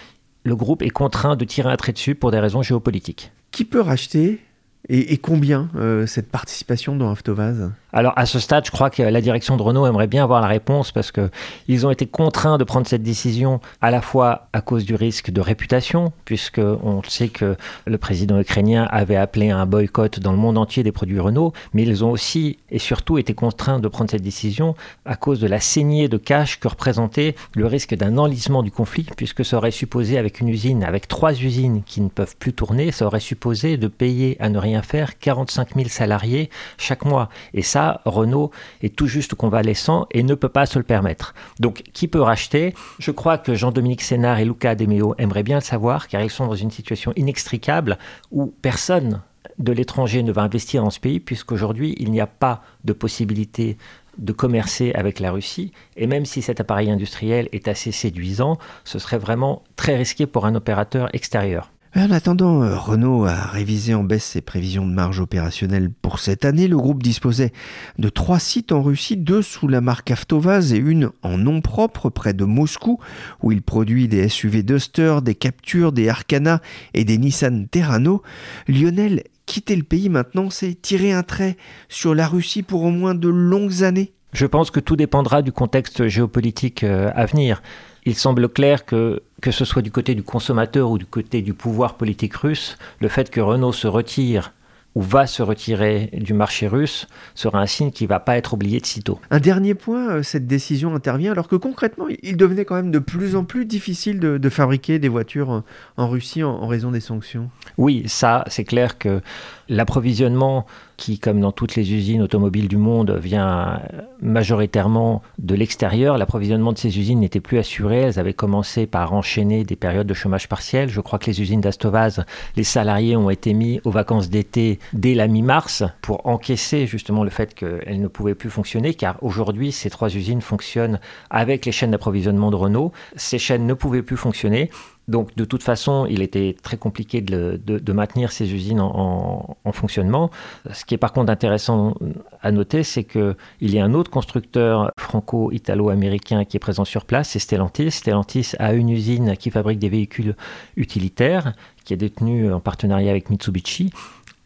le 0.45 0.57
groupe 0.57 0.83
est 0.83 0.91
contraint 0.91 1.37
de 1.37 1.45
tirer 1.45 1.71
un 1.71 1.77
trait 1.77 1.93
dessus 1.93 2.15
pour 2.15 2.31
des 2.31 2.39
raisons 2.39 2.62
géopolitiques. 2.62 3.33
Qui 3.51 3.65
peut 3.65 3.81
racheter 3.81 4.41
et, 4.89 5.19
combien 5.19 5.69
euh, 5.75 6.07
cette 6.07 6.31
participation 6.31 6.95
dans 6.95 7.11
Avtovaz 7.11 7.73
alors 7.97 8.13
à 8.17 8.27
ce 8.27 8.39
stade, 8.39 8.67
je 8.67 8.71
crois 8.71 8.91
que 8.91 9.03
la 9.03 9.21
direction 9.23 9.57
de 9.57 9.63
Renault 9.63 9.87
aimerait 9.87 10.07
bien 10.07 10.23
avoir 10.23 10.43
la 10.43 10.49
réponse 10.49 10.93
parce 10.93 11.11
que 11.11 11.31
ils 11.67 11.87
ont 11.87 11.91
été 11.91 12.05
contraints 12.05 12.59
de 12.59 12.65
prendre 12.65 12.87
cette 12.87 13.03
décision 13.03 13.59
à 13.81 13.91
la 13.91 14.03
fois 14.03 14.49
à 14.53 14.61
cause 14.61 14.85
du 14.85 14.95
risque 14.95 15.31
de 15.31 15.41
réputation, 15.41 16.13
puisque 16.27 16.59
on 16.59 17.03
sait 17.09 17.29
que 17.29 17.57
le 17.87 17.97
président 17.97 18.39
ukrainien 18.39 18.87
avait 18.91 19.17
appelé 19.17 19.51
à 19.51 19.57
un 19.57 19.65
boycott 19.65 20.21
dans 20.21 20.33
le 20.33 20.37
monde 20.37 20.59
entier 20.59 20.83
des 20.83 20.93
produits 20.93 21.19
Renault, 21.19 21.55
mais 21.73 21.85
ils 21.85 22.05
ont 22.05 22.11
aussi 22.11 22.59
et 22.71 22.79
surtout 22.79 23.17
été 23.17 23.33
contraints 23.33 23.79
de 23.79 23.89
prendre 23.89 24.11
cette 24.11 24.21
décision 24.21 24.75
à 25.07 25.17
cause 25.17 25.41
de 25.41 25.47
la 25.47 25.61
saignée 25.61 26.09
de 26.09 26.19
cash 26.19 26.61
que 26.61 26.69
représentait 26.69 27.35
le 27.55 27.65
risque 27.65 27.95
d'un 27.95 28.19
enlisement 28.19 28.63
du 28.63 28.71
conflit, 28.71 29.07
puisque 29.17 29.43
ça 29.43 29.57
aurait 29.57 29.71
supposé 29.71 30.19
avec 30.19 30.41
une 30.41 30.51
usine, 30.51 30.85
avec 30.85 31.09
trois 31.09 31.33
usines 31.33 31.83
qui 31.83 32.03
ne 32.03 32.11
peuvent 32.11 32.37
plus 32.37 32.53
tourner, 32.53 32.93
ça 32.93 33.07
aurait 33.07 33.21
supposé 33.21 33.79
de 33.79 33.89
payer 33.89 34.37
à 34.39 34.51
ne 34.51 34.59
rien 34.59 34.83
faire 34.83 35.19
45 35.19 35.77
000 35.77 35.89
salariés 35.89 36.51
chaque 36.77 37.07
mois. 37.07 37.31
Et 37.55 37.63
ça, 37.63 37.86
Renault 38.05 38.51
est 38.83 38.94
tout 38.94 39.07
juste 39.07 39.35
convalescent 39.35 40.07
et 40.11 40.22
ne 40.22 40.35
peut 40.35 40.49
pas 40.49 40.66
se 40.66 40.79
le 40.79 40.85
permettre. 40.85 41.35
Donc, 41.61 41.83
qui 41.92 42.09
peut 42.09 42.20
racheter? 42.20 42.75
Je 42.99 43.11
crois 43.11 43.38
que 43.38 43.55
Jean-Dominique 43.55 44.03
Sénard 44.03 44.38
et 44.38 44.44
Luca 44.44 44.75
Demeo 44.75 45.14
aimeraient 45.18 45.42
bien 45.42 45.57
le 45.57 45.62
savoir, 45.62 46.09
car 46.09 46.22
ils 46.22 46.31
sont 46.31 46.46
dans 46.46 46.55
une 46.55 46.70
situation 46.70 47.12
inextricable 47.16 47.99
où 48.31 48.55
personne 48.62 49.20
de 49.59 49.72
l'étranger 49.72 50.22
ne 50.22 50.33
va 50.33 50.42
investir 50.42 50.83
dans 50.83 50.90
ce 50.90 51.01
pays, 51.01 51.20
puisqu'aujourd'hui, 51.20 51.94
il 51.99 52.11
n'y 52.11 52.20
a 52.20 52.27
pas 52.27 52.62
de 52.85 52.92
possibilité 52.92 53.79
de 54.18 54.33
commercer 54.33 54.92
avec 54.94 55.20
la 55.20 55.31
Russie. 55.31 55.72
Et 55.96 56.07
même 56.07 56.25
si 56.25 56.42
cet 56.42 56.61
appareil 56.61 56.90
industriel 56.90 57.49
est 57.53 57.68
assez 57.68 57.92
séduisant, 57.92 58.59
ce 58.85 58.99
serait 58.99 59.18
vraiment 59.18 59.62
très 59.77 59.96
risqué 59.96 60.27
pour 60.27 60.46
un 60.46 60.55
opérateur 60.55 61.14
extérieur. 61.14 61.70
En 61.99 62.11
attendant, 62.11 62.63
euh, 62.63 62.77
Renault 62.77 63.25
a 63.25 63.47
révisé 63.47 63.95
en 63.95 64.05
baisse 64.05 64.27
ses 64.27 64.43
prévisions 64.43 64.87
de 64.87 64.93
marge 64.93 65.19
opérationnelle 65.19 65.91
pour 65.91 66.19
cette 66.19 66.45
année. 66.45 66.69
Le 66.69 66.77
groupe 66.77 67.03
disposait 67.03 67.55
de 67.99 68.11
trois 68.11 68.39
sites 68.39 68.71
en 68.71 68.83
Russie, 68.83 69.17
deux 69.17 69.41
sous 69.41 69.67
la 69.67 69.81
marque 69.81 70.11
Avtovaz 70.11 70.75
et 70.75 70.77
une 70.77 71.09
en 71.23 71.39
nom 71.39 71.63
propre 71.63 72.11
près 72.11 72.35
de 72.35 72.45
Moscou, 72.45 73.01
où 73.43 73.51
il 73.51 73.63
produit 73.63 74.09
des 74.09 74.29
SUV 74.29 74.63
Duster, 74.63 75.21
des 75.23 75.35
Capture, 75.35 75.93
des 75.93 76.11
Arcana 76.11 76.61
et 76.93 77.05
des 77.05 77.17
Nissan 77.17 77.67
Terrano. 77.67 78.23
Lionel, 78.69 79.23
quitter 79.47 79.75
le 79.75 79.83
pays 79.83 80.11
maintenant, 80.11 80.51
c'est 80.51 80.75
tirer 80.75 81.13
un 81.13 81.23
trait 81.23 81.57
sur 81.89 82.15
la 82.15 82.29
Russie 82.29 82.63
pour 82.63 82.83
au 82.83 82.91
moins 82.91 83.15
de 83.15 83.29
longues 83.29 83.85
années 83.85 84.13
Je 84.35 84.45
pense 84.45 84.71
que 84.71 84.81
tout 84.81 84.97
dépendra 84.97 85.41
du 85.41 85.51
contexte 85.51 86.09
géopolitique 86.09 86.85
euh, 86.85 87.11
à 87.15 87.25
venir 87.25 87.63
il 88.07 88.15
semble 88.15 88.49
clair 88.49 88.85
que, 88.85 89.23
que 89.40 89.51
ce 89.51 89.64
soit 89.64 89.83
du 89.83 89.90
côté 89.90 90.14
du 90.14 90.22
consommateur 90.22 90.90
ou 90.90 90.99
du 90.99 91.07
côté 91.07 91.42
du 91.42 91.55
pouvoir 91.55 91.94
politique 91.94 92.35
russe, 92.35 92.79
le 93.01 93.09
fait 93.09 93.31
que 93.31 93.40
Renault 93.40 93.72
se 93.72 93.87
retire 93.87 94.53
ou 94.96 95.03
va 95.03 95.27
se 95.27 95.42
retirer 95.42 96.09
du 96.14 96.33
marché 96.33 96.66
russe 96.66 97.07
sera 97.35 97.61
un 97.61 97.66
signe 97.66 97.90
qui 97.90 98.05
ne 98.05 98.09
va 98.09 98.18
pas 98.18 98.38
être 98.38 98.55
oublié 98.55 98.81
de 98.81 98.87
sitôt. 98.87 99.20
Un 99.31 99.40
dernier 99.40 99.75
point, 99.75 100.09
euh, 100.09 100.22
cette 100.22 100.46
décision 100.46 100.94
intervient 100.94 101.33
alors 101.33 101.49
que 101.49 101.57
concrètement, 101.57 102.07
il 102.22 102.38
devenait 102.38 102.64
quand 102.64 102.77
même 102.77 102.90
de 102.90 102.99
plus 102.99 103.37
en 103.37 103.44
plus 103.44 103.66
difficile 103.66 104.18
de, 104.18 104.49
fabriquer 104.49 104.99
des 104.99 105.09
voitures 105.09 105.64
en 105.99 106.09
Russie 106.09 106.42
en 106.42 106.66
raison 106.66 106.92
des 106.92 107.01
sanctions. 107.01 107.51
Oui, 107.77 108.05
ça, 108.07 108.44
c'est 108.46 108.64
clair 108.64 108.96
que 108.96 109.20
l'approvisionnement 109.68 110.66
qui, 110.97 111.19
comme 111.19 111.41
dans 111.41 111.53
toutes 111.53 111.77
les 111.77 111.93
usines 111.93 112.23
automobiles 112.23 112.69
du 112.69 112.77
monde, 112.77 113.11
vient 113.23 113.81
majoritairement 114.21 115.23
de 115.39 115.55
l'extérieur. 115.55 116.19
L'approvisionnement 116.19 116.73
de 116.73 116.79
ces 116.79 116.99
usines 116.99 117.21
n'était 117.21 117.41
plus 117.41 117.59
assuré. 117.59 117.99
Elles 117.99 118.19
avaient 118.19 118.35
commencé 118.35 118.87
par 118.87 119.13
enchaîner 119.13 119.65
des 119.65 119.77
périodes 119.77 120.07
de 120.07 120.15
chômage 120.15 120.49
partiel. 120.49 120.89
Je 120.89 121.01
crois 121.01 121.19
que 121.19 121.27
les 121.27 121.41
usines 121.41 121.61
d'Astovaz, 121.61 122.25
les 122.57 122.65
salariés 122.65 123.17
ont 123.17 123.31
été 123.31 123.53
mis 123.53 123.81
aux 123.85 123.91
vacances 123.91 124.31
d'été 124.31 124.79
dès 124.93 125.15
la 125.15 125.27
mi-mars 125.27 125.85
pour 126.03 126.27
encaisser 126.27 126.87
justement 126.87 127.25
le 127.25 127.31
fait 127.31 127.55
qu'elles 127.55 128.01
ne 128.01 128.09
pouvaient 128.09 128.35
plus 128.35 128.51
fonctionner, 128.51 128.95
car 128.95 129.23
aujourd'hui, 129.23 129.73
ces 129.73 129.91
trois 129.91 130.15
usines 130.15 130.41
fonctionnent 130.41 131.01
avec 131.31 131.67
les 131.67 131.73
chaînes 131.73 131.91
d'approvisionnement 131.91 132.51
de 132.51 132.57
Renault. 132.57 132.93
Ces 133.17 133.39
chaînes 133.39 133.67
ne 133.67 133.75
pouvaient 133.75 134.03
plus 134.03 134.17
fonctionner. 134.17 134.71
Donc 135.09 135.37
de 135.37 135.45
toute 135.45 135.62
façon, 135.62 136.07
il 136.11 136.21
était 136.21 136.57
très 136.61 136.77
compliqué 136.77 137.21
de, 137.21 137.92
maintenir 137.92 138.33
ces 138.33 138.53
usines 138.53 138.81
en, 138.81 139.57
fonctionnement. 139.73 140.31
Ce 140.73 140.85
qui 140.85 140.95
est 140.95 140.99
par 140.99 141.12
contre 141.12 141.31
intéressant 141.31 141.95
à 142.42 142.51
noter, 142.51 142.83
c'est 142.83 143.05
qu'il 143.05 143.37
y 143.61 143.79
a 143.79 143.85
un 143.85 143.95
autre 143.95 144.11
constructeur 144.11 144.90
franco-italo-américain 144.99 146.45
qui 146.45 146.57
est 146.57 146.61
présent 146.61 146.85
sur 146.85 147.05
place, 147.05 147.31
c'est 147.31 147.38
Stellantis. 147.38 147.90
Stellantis 147.90 148.53
a 148.59 148.73
une 148.73 148.90
usine 148.90 149.37
qui 149.37 149.51
fabrique 149.51 149.79
des 149.79 149.88
véhicules 149.88 150.35
utilitaires, 150.77 151.53
qui 151.85 151.95
est 151.95 151.99
détenue 151.99 152.53
en 152.53 152.61
partenariat 152.61 153.11
avec 153.11 153.31
Mitsubishi. 153.31 153.90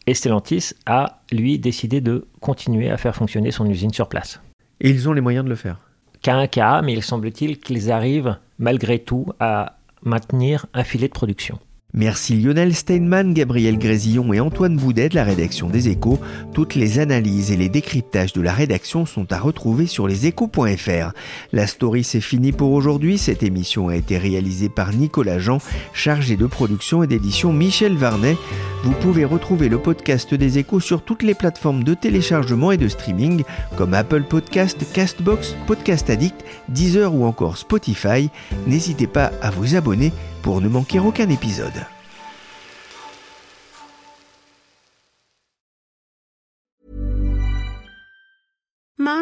Et 0.07 0.13
Stellantis 0.13 0.73
a, 0.85 1.21
lui, 1.31 1.59
décidé 1.59 2.01
de 2.01 2.27
continuer 2.39 2.89
à 2.89 2.97
faire 2.97 3.15
fonctionner 3.15 3.51
son 3.51 3.65
usine 3.67 3.93
sur 3.93 4.09
place. 4.09 4.41
Et 4.79 4.89
ils 4.89 5.07
ont 5.07 5.13
les 5.13 5.21
moyens 5.21 5.45
de 5.45 5.49
le 5.49 5.55
faire? 5.55 5.77
Qu'à 6.21 6.35
un 6.35 6.47
cas, 6.47 6.81
mais 6.81 6.93
il 6.93 7.03
semble-t-il 7.03 7.59
qu'ils 7.59 7.91
arrivent 7.91 8.37
malgré 8.59 8.99
tout 8.99 9.25
à 9.39 9.77
maintenir 10.03 10.65
un 10.73 10.83
filet 10.83 11.07
de 11.07 11.13
production. 11.13 11.59
Merci 11.93 12.37
Lionel 12.37 12.73
Steinman, 12.73 13.33
Gabriel 13.33 13.77
Grésillon 13.77 14.31
et 14.31 14.39
Antoine 14.39 14.77
Boudet 14.77 15.09
de 15.09 15.15
la 15.15 15.25
rédaction 15.25 15.67
des 15.67 15.89
Échos. 15.89 16.19
Toutes 16.53 16.75
les 16.75 16.99
analyses 16.99 17.51
et 17.51 17.57
les 17.57 17.67
décryptages 17.67 18.31
de 18.31 18.41
la 18.41 18.53
rédaction 18.53 19.05
sont 19.05 19.31
à 19.33 19.39
retrouver 19.39 19.87
sur 19.87 20.07
leséchos.fr. 20.07 21.11
La 21.51 21.67
story 21.67 22.05
c'est 22.05 22.21
fini 22.21 22.53
pour 22.53 22.71
aujourd'hui. 22.71 23.17
Cette 23.17 23.43
émission 23.43 23.89
a 23.89 23.97
été 23.97 24.17
réalisée 24.17 24.69
par 24.69 24.93
Nicolas 24.93 25.39
Jean, 25.39 25.57
chargé 25.93 26.37
de 26.37 26.45
production 26.45 27.03
et 27.03 27.07
d'édition 27.07 27.51
Michel 27.51 27.97
Varnet. 27.97 28.37
Vous 28.83 28.93
pouvez 28.93 29.25
retrouver 29.25 29.67
le 29.67 29.77
podcast 29.77 30.33
des 30.33 30.59
Échos 30.59 30.79
sur 30.79 31.03
toutes 31.03 31.23
les 31.23 31.35
plateformes 31.35 31.83
de 31.83 31.93
téléchargement 31.93 32.71
et 32.71 32.77
de 32.77 32.87
streaming 32.87 33.43
comme 33.75 33.93
Apple 33.93 34.23
Podcast, 34.23 34.85
Castbox, 34.93 35.55
Podcast 35.67 36.09
Addict, 36.09 36.43
Deezer 36.69 37.13
ou 37.13 37.25
encore 37.25 37.57
Spotify. 37.57 38.29
N'hésitez 38.65 39.07
pas 39.07 39.31
à 39.41 39.51
vous 39.51 39.75
abonner 39.75 40.13
pour 40.41 40.61
ne 40.61 40.67
manquer 40.67 40.99
aucun 40.99 41.29
épisode. 41.29 41.85